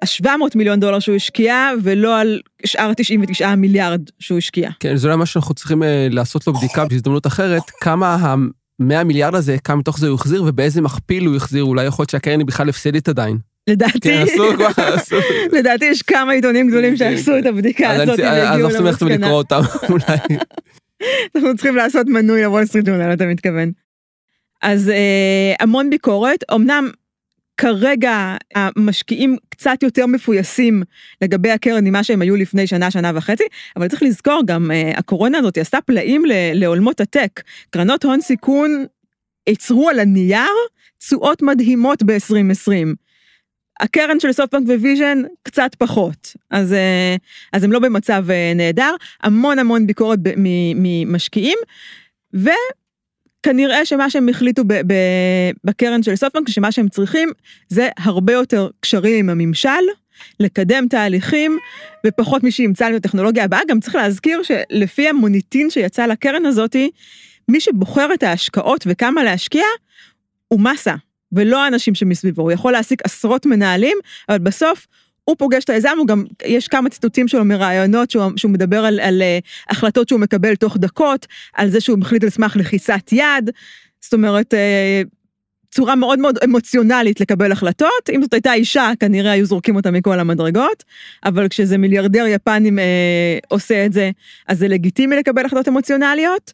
ה-700 0.02 0.30
מיליון 0.56 0.80
דולר 0.80 1.00
שהוא 1.00 1.16
השקיע, 1.16 1.70
ולא 1.84 2.20
על 2.20 2.40
שאר 2.66 2.90
ה-99 2.90 3.56
מיליארד 3.56 4.02
שהוא 4.20 4.38
השקיע. 4.38 4.70
כן, 4.80 4.96
זה 4.96 5.08
אולי 5.08 5.18
מה 5.18 5.26
שאנחנו 5.26 5.54
צריכים 5.56 5.84
אה, 5.84 6.08
לעשות 6.12 6.48
לו 6.48 6.54
בדיקה 6.54 6.86
בהזדמנות 6.86 7.28
אחרת, 7.28 7.62
כמה 7.82 8.16
ה-100 8.16 9.04
מיליארד 9.04 9.36
הזה, 9.36 9.58
כמה 9.64 9.76
מתוך 9.76 10.00
זה 10.00 10.08
הוא 10.08 10.16
החזיר, 10.16 10.44
ובאיזה 10.48 10.82
מכפיל 10.82 11.26
הוא 11.26 11.36
החזיר, 11.36 11.64
אולי 11.64 11.86
יכול 11.86 12.04
להיות 12.04 12.10
שהקרן 12.10 12.40
היא 12.40 12.48
בכלל 12.48 12.70
הפסדית 12.70 13.10
עדיין. 13.10 13.38
לדעתי, 13.70 14.00
כן, 14.00 14.24
עשו 14.34 14.44
כבר, 14.56 14.84
עשו. 14.94 15.16
לדעתי 15.58 15.86
יש 15.86 16.02
כמה 16.02 16.32
עיתונים 16.32 16.68
גדולים 16.70 16.98
כן, 16.98 17.18
שעשו 17.18 17.32
כן. 17.32 17.40
את 17.40 17.46
הבדיקה 17.46 17.90
הזאת, 17.92 18.20
אני- 18.20 18.28
אז 18.30 18.60
אנחנו 18.62 18.70
צריכים 18.70 18.86
ללכת 18.88 19.02
ולקרוא 19.02 19.32
אותם, 19.32 19.60
אולי. 19.90 20.38
אנחנו 21.36 21.56
צריכים 21.56 21.76
לעשות 21.76 22.08
מנוי 22.08 22.44
לוול 22.44 22.66
סטריט 22.66 22.86
ג'ורנל, 22.86 23.14
אתה 23.14 23.26
מתכוון. 23.26 23.72
אז 24.62 24.90
אה, 24.90 25.54
המון 25.60 25.90
ביקורת, 25.90 26.44
אמנם 26.54 26.90
כרגע 27.58 28.36
המשקיעים 28.56 29.38
קצת 29.50 29.84
יותר 29.84 30.06
מפויסים 30.06 30.84
לגבי 31.22 31.52
הקרן 31.52 31.84
ממה 31.88 32.04
שהם 32.04 32.22
היו 32.22 32.36
לפני 32.36 32.68
שנה, 32.68 32.92
שנה 32.92 33.12
וחצי, 33.16 33.44
אבל 33.76 33.88
צריך 33.88 34.04
לזכור 34.04 34.42
גם, 34.46 34.72
אה, 34.72 34.92
הקורונה 34.98 35.38
הזאת 35.38 35.58
עשתה 35.58 35.82
פלאים 35.82 36.24
לעולמות 36.54 37.02
הטק. 37.02 37.42
קרנות 37.70 38.06
הון 38.06 38.22
סיכון 38.22 38.86
ייצרו 39.50 39.90
על 39.90 40.00
הנייר 40.00 40.54
תשואות 40.98 41.42
מדהימות 41.42 42.04
ב-2020. 42.04 42.96
הקרן 43.80 44.20
של 44.20 44.32
סופטבנק 44.32 44.68
ו 44.68 44.75
Vision 44.75 45.22
קצת 45.44 45.76
פחות, 45.78 46.34
אז, 46.52 46.74
אה, 46.74 47.16
אז 47.54 47.64
הם 47.64 47.72
לא 47.72 47.80
במצב 47.80 48.26
אה, 48.30 48.52
נהדר, 48.56 48.96
המון 49.24 49.60
המון 49.60 49.88
ביקורת 49.88 50.20
ב- 50.22 50.34
מ- 50.38 50.84
וכנראה 53.40 53.86
שמה 53.86 54.10
שהם 54.10 54.30
החליטו 54.30 54.64
ב- 54.64 54.74
ב- 54.74 55.52
בקרן 55.64 56.04
של 56.04 56.16
סופטבנק, 56.16 56.50
שמה 56.50 56.72
שהם 56.72 56.90
צריכים 56.90 57.30
זה 57.70 57.90
הרבה 57.98 58.34
יותר 58.34 58.70
קשרים 58.80 59.16
עם 59.16 59.30
הממשל, 59.30 59.70
לקדם 60.40 60.88
תהליכים, 60.90 61.58
ופחות 62.08 62.44
מי 62.44 62.52
שימצא 62.52 62.90
את 62.90 62.96
הטכנולוגיה 62.96 63.44
הבאה, 63.44 63.60
גם 63.68 63.80
צריך 63.80 63.96
להזכיר 63.96 64.42
שלפי 64.44 65.10
המוניטין 65.10 65.70
שיצא 65.70 66.06
לקרן 66.06 66.46
הזאתי, 66.46 66.90
מי 67.48 67.60
שבוחר 67.60 68.14
את 68.14 68.24
ההשקעות 68.24 68.84
וכמה 68.88 69.24
להשקיע, 69.24 69.66
הוא 70.48 70.60
מסה. 70.60 70.96
ולא 71.32 71.64
האנשים 71.64 71.96
שמסביבו, 71.96 72.42
הוא 72.42 72.52
יכול 72.52 72.72
להעסיק 72.72 73.02
עשרות 73.04 73.46
מנהלים, 73.46 73.98
אבל 74.30 74.38
בסוף 74.38 74.88
הוא 75.30 75.36
פוגש 75.40 75.64
את 75.64 75.70
היזם, 75.70 75.96
הוא 75.98 76.08
גם, 76.08 76.24
יש 76.46 76.68
כמה 76.68 76.90
ציטוטים 76.90 77.28
שלו 77.28 77.46
מראיונות 77.46 78.12
שהוא, 78.12 78.32
שהוא 78.36 78.52
מדבר 78.52 78.86
על, 78.86 79.00
על 79.00 79.22
uh, 79.22 79.72
החלטות 79.72 80.10
שהוא 80.10 80.20
מקבל 80.20 80.56
תוך 80.56 80.78
דקות, 80.78 81.28
על 81.54 81.70
זה 81.70 81.82
שהוא 81.82 82.00
מחליט 82.00 82.24
על 82.24 82.30
סמך 82.30 82.56
לחיצת 82.56 83.12
יד, 83.12 83.50
זאת 84.02 84.14
אומרת, 84.14 84.54
uh, 84.54 85.08
צורה 85.72 85.96
מאוד 85.96 86.20
מאוד 86.20 86.38
אמוציונלית 86.44 87.22
לקבל 87.22 87.52
החלטות, 87.52 88.10
אם 88.16 88.22
זאת 88.22 88.34
הייתה 88.34 88.54
אישה, 88.54 88.92
כנראה 89.00 89.32
היו 89.32 89.46
זורקים 89.46 89.76
אותה 89.76 89.92
מכל 89.92 90.20
המדרגות, 90.20 90.84
אבל 91.26 91.48
כשזה 91.48 91.78
מיליארדר 91.78 92.26
יפנים 92.28 92.80
אה, 92.80 93.38
עושה 93.48 93.86
את 93.86 93.94
זה, 93.94 94.12
אז 94.48 94.60
זה 94.60 94.68
לגיטימי 94.68 95.16
לקבל 95.16 95.46
החלטות 95.46 95.68
אמוציונליות, 95.68 96.54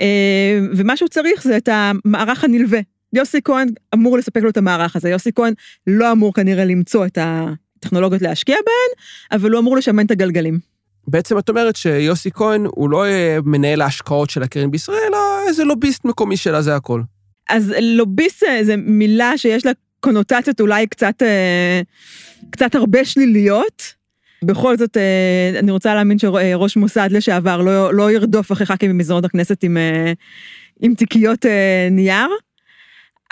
אה, 0.00 0.60
ומה 0.76 0.96
שהוא 0.96 1.08
צריך 1.08 1.42
זה 1.42 1.56
את 1.56 1.68
המערך 1.72 2.44
הנלווה. 2.44 2.80
יוסי 3.12 3.40
כהן 3.44 3.68
אמור 3.94 4.18
לספק 4.18 4.42
לו 4.42 4.50
את 4.50 4.56
המערך 4.56 4.96
הזה, 4.96 5.10
יוסי 5.10 5.30
כהן 5.34 5.54
לא 5.86 6.12
אמור 6.12 6.34
כנראה 6.34 6.64
למצוא 6.64 7.06
את 7.06 7.18
הטכנולוגיות 7.82 8.22
להשקיע 8.22 8.56
בהן, 8.66 9.04
אבל 9.38 9.50
הוא 9.50 9.60
אמור 9.60 9.76
לשמן 9.76 10.06
את 10.06 10.10
הגלגלים. 10.10 10.58
בעצם 11.08 11.38
את 11.38 11.48
אומרת 11.48 11.76
שיוסי 11.76 12.30
כהן 12.30 12.64
הוא 12.66 12.90
לא 12.90 13.04
אה, 13.06 13.38
מנהל 13.44 13.80
ההשקעות 13.80 14.30
של 14.30 14.42
הקרן 14.42 14.70
בישראל, 14.70 14.98
אלא 15.08 15.18
איזה 15.48 15.64
לוביסט 15.64 16.04
מקומי 16.04 16.36
שלה, 16.36 16.62
זה 16.62 16.76
הכל. 16.76 17.02
אז 17.50 17.74
לוביסט 17.80 18.42
זה 18.62 18.76
מילה 18.76 19.38
שיש 19.38 19.66
לה 19.66 19.72
קונוטציות 20.00 20.60
אולי 20.60 20.86
קצת, 20.86 21.22
אה, 21.22 21.80
קצת 22.50 22.74
הרבה 22.74 23.04
שליליות. 23.04 24.02
בכל 24.44 24.76
זאת, 24.76 24.96
אה, 24.96 25.58
אני 25.58 25.70
רוצה 25.70 25.94
להאמין 25.94 26.18
שראש 26.18 26.76
מוסד 26.76 27.08
לשעבר 27.12 27.62
לא, 27.62 27.94
לא 27.94 28.10
ירדוף 28.10 28.52
אחרי 28.52 28.66
ח"כים 28.66 28.90
במסדרונות 28.90 29.24
הכנסת 29.24 29.62
עם, 29.62 29.76
אה, 29.76 30.12
עם 30.80 30.94
תיקיות 30.94 31.46
אה, 31.46 31.88
נייר, 31.90 32.28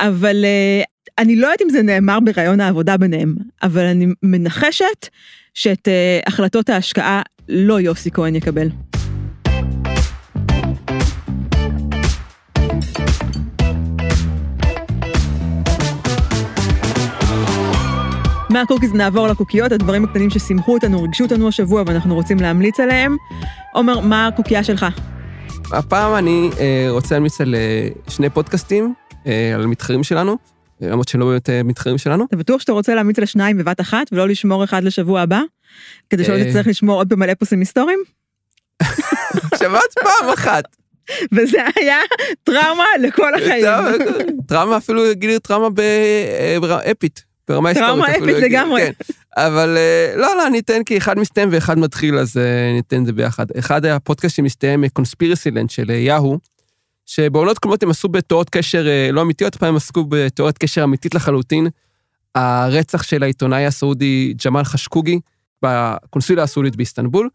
אבל 0.01 0.45
אה, 0.45 0.83
אני 1.19 1.37
לא 1.37 1.47
יודעת 1.47 1.63
אם 1.63 1.71
זה 1.71 1.83
נאמר 1.83 2.19
בראיון 2.21 2.61
העבודה 2.61 2.97
ביניהם, 2.97 3.35
אבל 3.63 3.85
אני 3.85 4.07
מנחשת 4.23 5.09
שאת 5.55 5.89
אה, 5.89 6.21
החלטות 6.27 6.69
ההשקעה 6.69 7.23
לא 7.49 7.81
יוסי 7.81 8.11
כהן 8.11 8.35
יקבל. 8.35 8.69
מהקוקיז 18.51 18.93
נעבור 18.95 19.29
לקוקיות, 19.29 19.73
הדברים 19.73 20.05
הקטנים 20.05 20.31
ששימחו 20.31 20.75
אותנו, 20.75 21.03
ריגשו 21.03 21.25
אותנו 21.25 21.49
השבוע 21.49 21.83
ואנחנו 21.87 22.15
רוצים 22.15 22.39
להמליץ 22.39 22.81
עליהם. 22.81 23.17
עומר, 23.73 24.01
מה 24.01 24.27
הקוקייה 24.27 24.65
שלך? 24.65 24.87
הפעם 25.73 26.15
אני 26.15 26.51
אה, 26.61 26.87
רוצה 26.91 27.15
להמליץ 27.15 27.41
על 27.41 27.55
אה, 27.55 27.89
שני 28.09 28.31
פודקאסטים, 28.31 28.95
על 29.55 29.67
מתחרים 29.67 30.03
שלנו, 30.03 30.37
למרות 30.81 31.09
שהם 31.09 31.21
לא 31.21 31.27
באמת 31.27 31.51
אה, 31.51 31.63
מתחרים 31.63 31.99
שלנו. 31.99 32.25
אתה 32.25 32.37
בטוח 32.37 32.61
שאתה 32.61 32.73
רוצה 32.73 32.95
להמליץ 32.95 33.19
על 33.19 33.25
שניים 33.25 33.59
בבת 33.59 33.81
אחת 33.81 34.07
ולא 34.13 34.29
לשמור 34.29 34.65
אחד 34.65 34.85
לשבוע 34.85 35.21
הבא? 35.21 35.41
כדי 36.11 36.25
שלא 36.25 36.35
אה. 36.35 36.45
תצטרך 36.45 36.67
לשמור 36.67 36.97
עוד 36.97 37.09
פעם 37.09 37.23
על 37.23 37.31
אפוסים 37.33 37.61
היסטוריים? 37.61 37.99
שמעת 39.59 39.93
פעם 40.03 40.29
אחת. 40.35 40.65
וזה 41.33 41.59
היה 41.77 41.99
טראומה 42.45 42.85
לכל 43.01 43.35
החיים. 43.35 43.67
טראומה 44.47 44.77
אפילו 44.77 45.03
גילי 45.13 45.39
טראומה 45.39 45.69
באפית. 46.61 47.25
ברמה 47.49 47.69
היסטורית. 47.69 47.91
טראומה 47.91 48.11
אפית. 48.11 48.43
לגמרי. 48.43 48.81
כן. 48.83 48.93
אבל 49.37 49.77
אה, 49.77 50.13
לא, 50.17 50.37
לא, 50.37 50.47
אני 50.47 50.59
אתן 50.59 50.85
כי 50.85 50.99
אחד 50.99 51.19
מסתיים 51.19 51.49
ואחד 51.53 51.79
מתחיל, 51.79 52.19
אז 52.19 52.37
אה, 52.37 52.73
ניתן 52.73 53.01
את 53.01 53.07
זה 53.07 53.13
ביחד. 53.13 53.47
אחד 53.59 53.85
היה 53.85 54.01
פודקאסט 54.01 54.37
שמסתיים 54.37 54.89
קונספירסי 54.89 55.51
לנד 55.51 55.71
של 55.71 55.91
אה, 55.91 55.97
יהו, 55.97 56.39
שבעונות 57.15 57.59
קודמות 57.59 57.83
הם 57.83 57.91
עשו 57.91 58.09
בתיאוריות 58.09 58.51
קשר 58.51 58.87
אה, 58.89 59.13
לא 59.13 59.23
אמיתיות, 59.23 59.55
הפעם 59.55 59.69
הם 59.69 59.77
עסקו 59.77 60.05
בתיאוריות 60.09 60.59
קשר 60.59 60.85
אמיתית 60.85 61.15
לחלוטין. 61.15 61.67
הרצח 62.35 63.03
של 63.03 63.23
העיתונאי 63.23 63.67
הסעודי 63.67 64.35
ג'מאל 64.45 64.65
חשקוגי 64.65 65.21
בקונסוליה 65.65 66.45
הסעודית 66.45 66.77
באיסטנבול. 66.77 67.29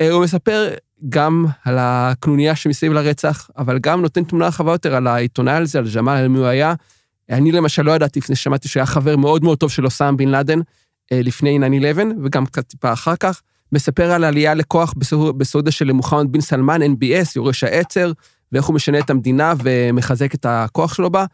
אה, 0.00 0.10
הוא 0.10 0.24
מספר 0.24 0.68
גם 1.08 1.46
על 1.64 1.76
הקנוניה 1.78 2.56
שמסביב 2.56 2.92
לרצח, 2.92 3.50
אבל 3.58 3.78
גם 3.78 4.02
נותן 4.02 4.24
תמונה 4.24 4.46
רחבה 4.46 4.72
יותר 4.72 4.94
על 4.94 5.06
העיתונאי 5.06 5.54
הזה, 5.54 5.78
על 5.78 5.86
ג'מאל, 5.94 6.16
על 6.16 6.28
מי 6.28 6.38
הוא 6.38 6.46
היה. 6.46 6.74
אני 7.30 7.52
למשל 7.52 7.82
לא 7.82 7.92
ידעתי 7.92 8.18
לפני 8.20 8.36
ששמעתי 8.36 8.68
שהוא 8.68 8.80
היה 8.80 8.86
חבר 8.86 9.16
מאוד 9.16 9.44
מאוד 9.44 9.58
טוב 9.58 9.70
של 9.70 9.84
אוסאם 9.84 10.16
בן 10.16 10.28
לאדן 10.28 10.58
אה, 11.12 11.20
לפני 11.22 11.58
9-11, 11.58 11.62
וגם 12.24 12.46
קצת 12.46 12.66
טיפה 12.66 12.92
אחר 12.92 13.16
כך. 13.16 13.42
מספר 13.72 14.10
על 14.10 14.24
עלייה 14.24 14.54
לכוח 14.54 14.94
בסעו- 14.96 15.32
בסעודיה 15.32 15.72
של 15.72 15.92
מוחמד 15.92 16.32
בן 16.32 16.40
סלמן, 16.40 16.82
NBS, 16.82 17.32
יורש 17.36 17.64
העצר, 17.64 18.12
ואיך 18.52 18.64
הוא 18.64 18.74
משנה 18.74 18.98
את 18.98 19.10
המדינה 19.10 19.54
ומחזק 19.62 20.34
את 20.34 20.46
הכוח 20.48 20.94
שלו 20.94 21.10
בה. 21.10 21.24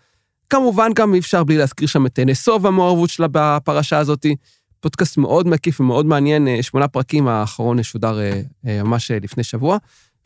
כמובן, 0.50 0.90
גם 0.94 1.14
אי 1.14 1.18
אפשר 1.18 1.44
בלי 1.44 1.56
להזכיר 1.56 1.88
שם 1.88 2.06
את 2.06 2.18
נסוב 2.18 2.66
המעורבות 2.66 3.10
שלה 3.10 3.26
בפרשה 3.30 3.98
הזאת. 3.98 4.26
פודקאסט 4.82 5.16
מאוד 5.16 5.48
מקיף 5.48 5.80
ומאוד 5.80 6.06
מעניין, 6.06 6.48
אה, 6.48 6.62
שמונה 6.62 6.88
פרקים, 6.88 7.28
האחרון 7.28 7.78
ישודר 7.78 8.20
אה, 8.20 8.40
אה, 8.66 8.82
ממש 8.82 9.10
לפני 9.10 9.44
שבוע. 9.44 9.78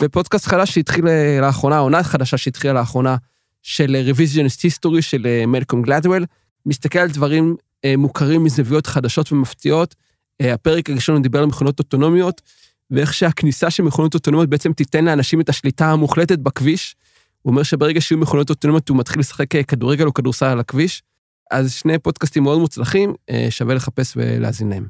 ופודקאסט 0.02 0.46
חדש 0.46 0.74
שהתחיל 0.74 1.04
לאחרונה, 1.40 1.78
עונה 1.78 2.02
חדשה 2.02 2.36
שהתחילה 2.36 2.72
לאחרונה, 2.72 3.16
של 3.62 3.96
רוויזיוניסט 4.06 4.64
היסטורי 4.64 5.02
של 5.02 5.26
מלקום 5.46 5.82
גלדוול, 5.82 6.24
מסתכל 6.66 6.98
על 6.98 7.08
דברים 7.08 7.56
מוכרים 7.98 8.44
מזוויות 8.44 8.86
חדשות 8.86 9.32
ומפתיעות. 9.32 9.94
הפרק 10.40 10.90
הראשון 10.90 11.22
דיבר 11.22 11.38
על 11.38 11.46
מכונות 11.46 11.78
אוטונומיות, 11.78 12.42
ואיך 12.90 13.14
שהכניסה 13.14 13.70
של 13.70 13.82
מכונות 13.82 14.14
אוטונומיות 14.14 14.50
בעצם 14.50 14.72
תיתן 14.72 15.04
לאנשים 15.04 15.40
את 15.40 15.48
השליטה 15.48 15.90
המוחלטת 15.92 16.38
בכביש. 16.38 16.96
הוא 17.42 17.50
אומר 17.50 17.62
שברגע 17.62 18.00
שיהיו 18.00 18.18
מכונות 18.18 18.50
אוטונומיות 18.50 18.88
הוא 18.88 18.98
מתחיל 18.98 19.20
לשחק 19.20 19.54
אה, 19.54 19.62
כדורגל 19.62 20.06
או 20.06 20.14
כדורסל 20.14 20.46
על 20.46 20.60
הכביש. 20.60 21.02
אז 21.50 21.72
שני 21.72 21.98
פודקאסטים 21.98 22.42
מאוד 22.42 22.58
מוצלחים, 22.58 23.14
אה, 23.30 23.46
שווה 23.50 23.74
לחפש 23.74 24.12
ולהאזין 24.16 24.68
להם. 24.68 24.86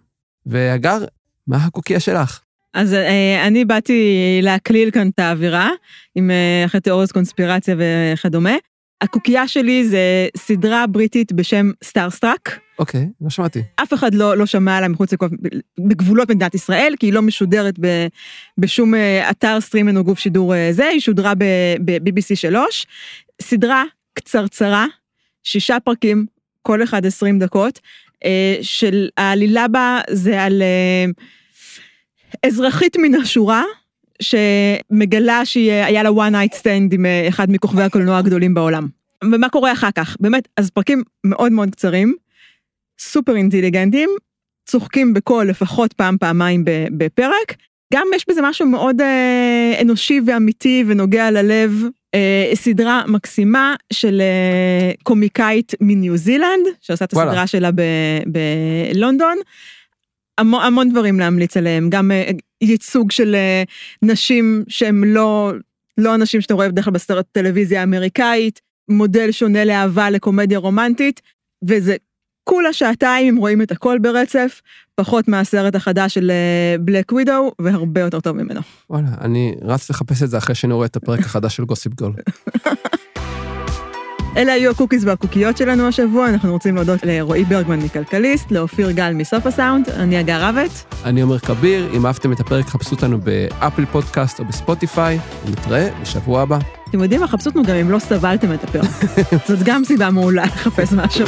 והגר, 0.47 0.99
מה 1.47 1.57
הקוקייה 1.57 2.01
שלך? 2.01 2.41
אז 2.75 2.95
אה, 2.95 3.47
אני 3.47 3.65
באתי 3.65 4.39
להקליל 4.43 4.91
כאן 4.91 5.09
את 5.09 5.19
האווירה, 5.19 5.71
עם 6.15 6.31
אחרי 6.67 6.81
תיאוריות 6.81 7.13
קונספירציה 7.13 7.77
וכדומה. 7.79 8.55
הקוקייה 9.01 9.49
שלי 9.49 9.89
זה 9.89 10.29
סדרה 10.37 10.87
בריטית 10.87 11.33
בשם 11.33 11.71
Starstruck. 11.85 12.59
אוקיי, 12.79 13.09
לא 13.21 13.31
שמעתי. 13.31 13.63
אף 13.83 13.95
אחד 13.95 14.15
לא, 14.15 14.37
לא 14.37 14.47
שמע 14.47 14.77
עליה 14.77 14.89
מחוץ 14.89 15.13
לכל, 15.13 15.27
בגבולות 15.81 16.31
מדינת 16.31 16.55
ישראל, 16.55 16.95
כי 16.99 17.07
היא 17.07 17.13
לא 17.13 17.23
משודרת 17.23 17.75
ב, 17.81 18.07
בשום 18.59 18.95
אה, 18.95 19.31
אתר 19.31 19.61
סטרימן 19.61 19.97
או 19.97 20.05
גוף 20.05 20.19
שידור 20.19 20.55
אה, 20.55 20.69
זה, 20.73 20.87
היא 20.87 21.01
שודרה 21.01 21.33
ב-BBC 21.35 22.37
3. 22.37 22.87
סדרה 23.43 23.85
קצרצרה, 24.15 24.87
שישה 25.43 25.77
פרקים, 25.85 26.27
כל 26.63 26.83
אחד 26.83 27.07
20 27.07 27.39
דקות, 27.39 27.81
אה, 28.25 28.59
של 28.63 29.09
העלילה 29.17 29.69
בה 29.69 30.01
זה 30.11 30.43
על 30.43 30.63
אזרחית 32.47 32.97
מן 32.97 33.15
השורה, 33.15 33.63
שמגלה 34.23 35.45
שהיה 35.45 36.03
לה 36.03 36.09
one 36.11 36.33
night 36.33 36.57
stand 36.59 36.95
עם 36.95 37.07
אה, 37.07 37.29
אחד 37.29 37.47
מכוכבי 37.51 37.83
הקולנוע 37.83 38.19
הגדולים 38.19 38.55
בעולם. 38.55 38.89
ומה 39.25 39.49
קורה 39.49 39.73
אחר 39.73 39.91
כך? 39.95 40.17
באמת, 40.21 40.49
אז 40.57 40.71
פרקים 40.71 41.03
מאוד 41.25 41.53
מאוד 41.53 41.71
קצרים, 41.71 42.15
סופר 42.99 43.37
אינטליגנטים, 43.37 44.11
צוחקים 44.67 45.15
בקול 45.15 45.47
לפחות 45.49 45.93
פעם, 45.93 46.17
פעמיים 46.19 46.65
ב- 46.65 46.87
בפרק. 46.91 47.55
גם 47.95 48.07
יש 48.15 48.25
בזה 48.29 48.41
משהו 48.43 48.67
מאוד 48.67 49.01
אה, 49.01 49.79
אנושי 49.81 50.21
ואמיתי 50.27 50.85
ונוגע 50.87 51.31
ללב. 51.31 51.83
אה, 52.15 52.51
סדרה 52.55 53.03
מקסימה 53.07 53.75
של 53.93 54.21
אה, 54.21 54.93
קומיקאית 55.03 55.73
מניו 55.81 56.17
זילנד, 56.17 56.67
שעושה 56.81 57.05
את 57.05 57.15
וואלה. 57.15 57.31
הסדרה 57.31 57.47
שלה 57.47 57.71
ב- 57.75 57.83
בלונדון. 58.95 59.37
המון, 60.39 60.63
המון 60.63 60.91
דברים 60.91 61.21
להמליץ 61.21 61.57
עליהם, 61.57 61.91
גם 61.91 62.11
אה, 62.11 62.31
ייצוג 62.61 63.11
של 63.11 63.35
אה, 63.35 63.63
נשים 64.03 64.65
שהם 64.69 65.05
לא, 65.05 65.53
לא 65.99 66.15
אנשים 66.15 66.41
שאתה 66.41 66.55
רואה 66.55 66.69
בדרך 66.69 66.85
כלל 66.85 66.95
בסרט 66.95 67.27
טלוויזיה 67.33 67.81
האמריקאית, 67.81 68.61
מודל 68.89 69.33
שונה 69.33 69.65
לאהבה 69.65 70.11
לקומדיה 70.11 70.59
רומנטית, 70.59 71.21
וזה 71.65 71.97
כולה 72.45 72.73
שעתיים 72.73 73.35
אם 73.35 73.41
רואים 73.41 73.63
את 73.63 73.73
הכל 73.73 73.99
ברצף, 73.99 74.61
פחות 74.95 75.29
מהסרט 75.29 75.75
החדש 75.75 76.15
של 76.15 76.33
בלק 76.81 77.13
ווידו, 77.13 77.53
והרבה 77.59 78.01
יותר 78.01 78.21
טוב 78.21 78.37
ממנו. 78.37 78.61
וואלה, 78.91 79.09
אני 79.21 79.55
רץ 79.63 79.91
לחפש 79.91 80.23
את 80.23 80.31
זה 80.31 80.39
אחרי 80.39 80.55
שאני 80.55 80.73
רואה 80.73 80.87
את 80.87 80.97
הפרק 80.97 81.21
החדש 81.21 81.57
של 81.57 81.65
גוסיפ 81.65 81.95
גול. 81.95 82.13
אלה 84.37 84.53
היו 84.53 84.71
הקוקיז 84.71 85.05
והקוקיות 85.05 85.57
שלנו 85.57 85.89
השבוע, 85.89 86.29
אנחנו 86.29 86.53
רוצים 86.53 86.75
להודות 86.75 87.01
לרועי 87.05 87.45
ברגמן 87.45 87.79
מכלכליסט, 87.79 88.51
לאופיר 88.51 88.91
גל 88.91 89.13
מסוף 89.13 89.47
הסאונד, 89.47 89.89
אני 89.89 90.17
הגר 90.17 90.43
רבט. 90.43 90.95
אני 91.05 91.23
עומר 91.23 91.39
כביר, 91.39 91.91
אם 91.97 92.07
אהבתם 92.07 92.33
את 92.33 92.41
הפרק, 92.41 92.67
חפשו 92.67 92.95
אותנו 92.95 93.19
ב 93.19 93.30
Apple 93.30 93.85
Podcast 93.85 94.41
או 94.41 94.45
בספוטיפיי, 94.45 95.19
נתראה 95.51 95.89
בשבוע 96.03 96.43
הבא. 96.43 96.59
אתם 96.91 97.03
יודעים 97.03 97.21
מה? 97.21 97.29
חפשו 97.29 97.51
אותנו 97.51 97.63
גם 97.63 97.75
אם 97.75 97.91
לא 97.91 97.99
סבלתם 97.99 98.55
את 98.55 98.65
הפרק. 98.65 98.91
זאת 99.49 99.59
גם 99.65 99.85
סיבה 99.85 100.11
מעולה 100.11 100.45
לחפש 100.45 100.93
משהו. 100.93 101.27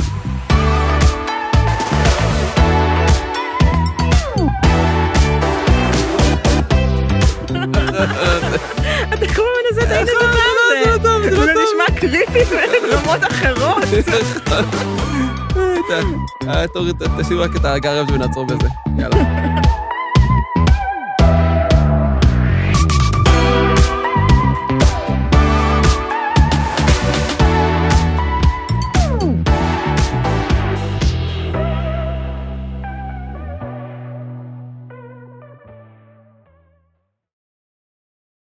אה, 16.48 16.64
תשאיר 17.18 17.42
רק 17.42 17.56
את 17.56 17.64
הגרב 17.64 18.10
ונעצור 18.10 18.46
בזה. 18.46 18.68
יאללה. 18.98 19.87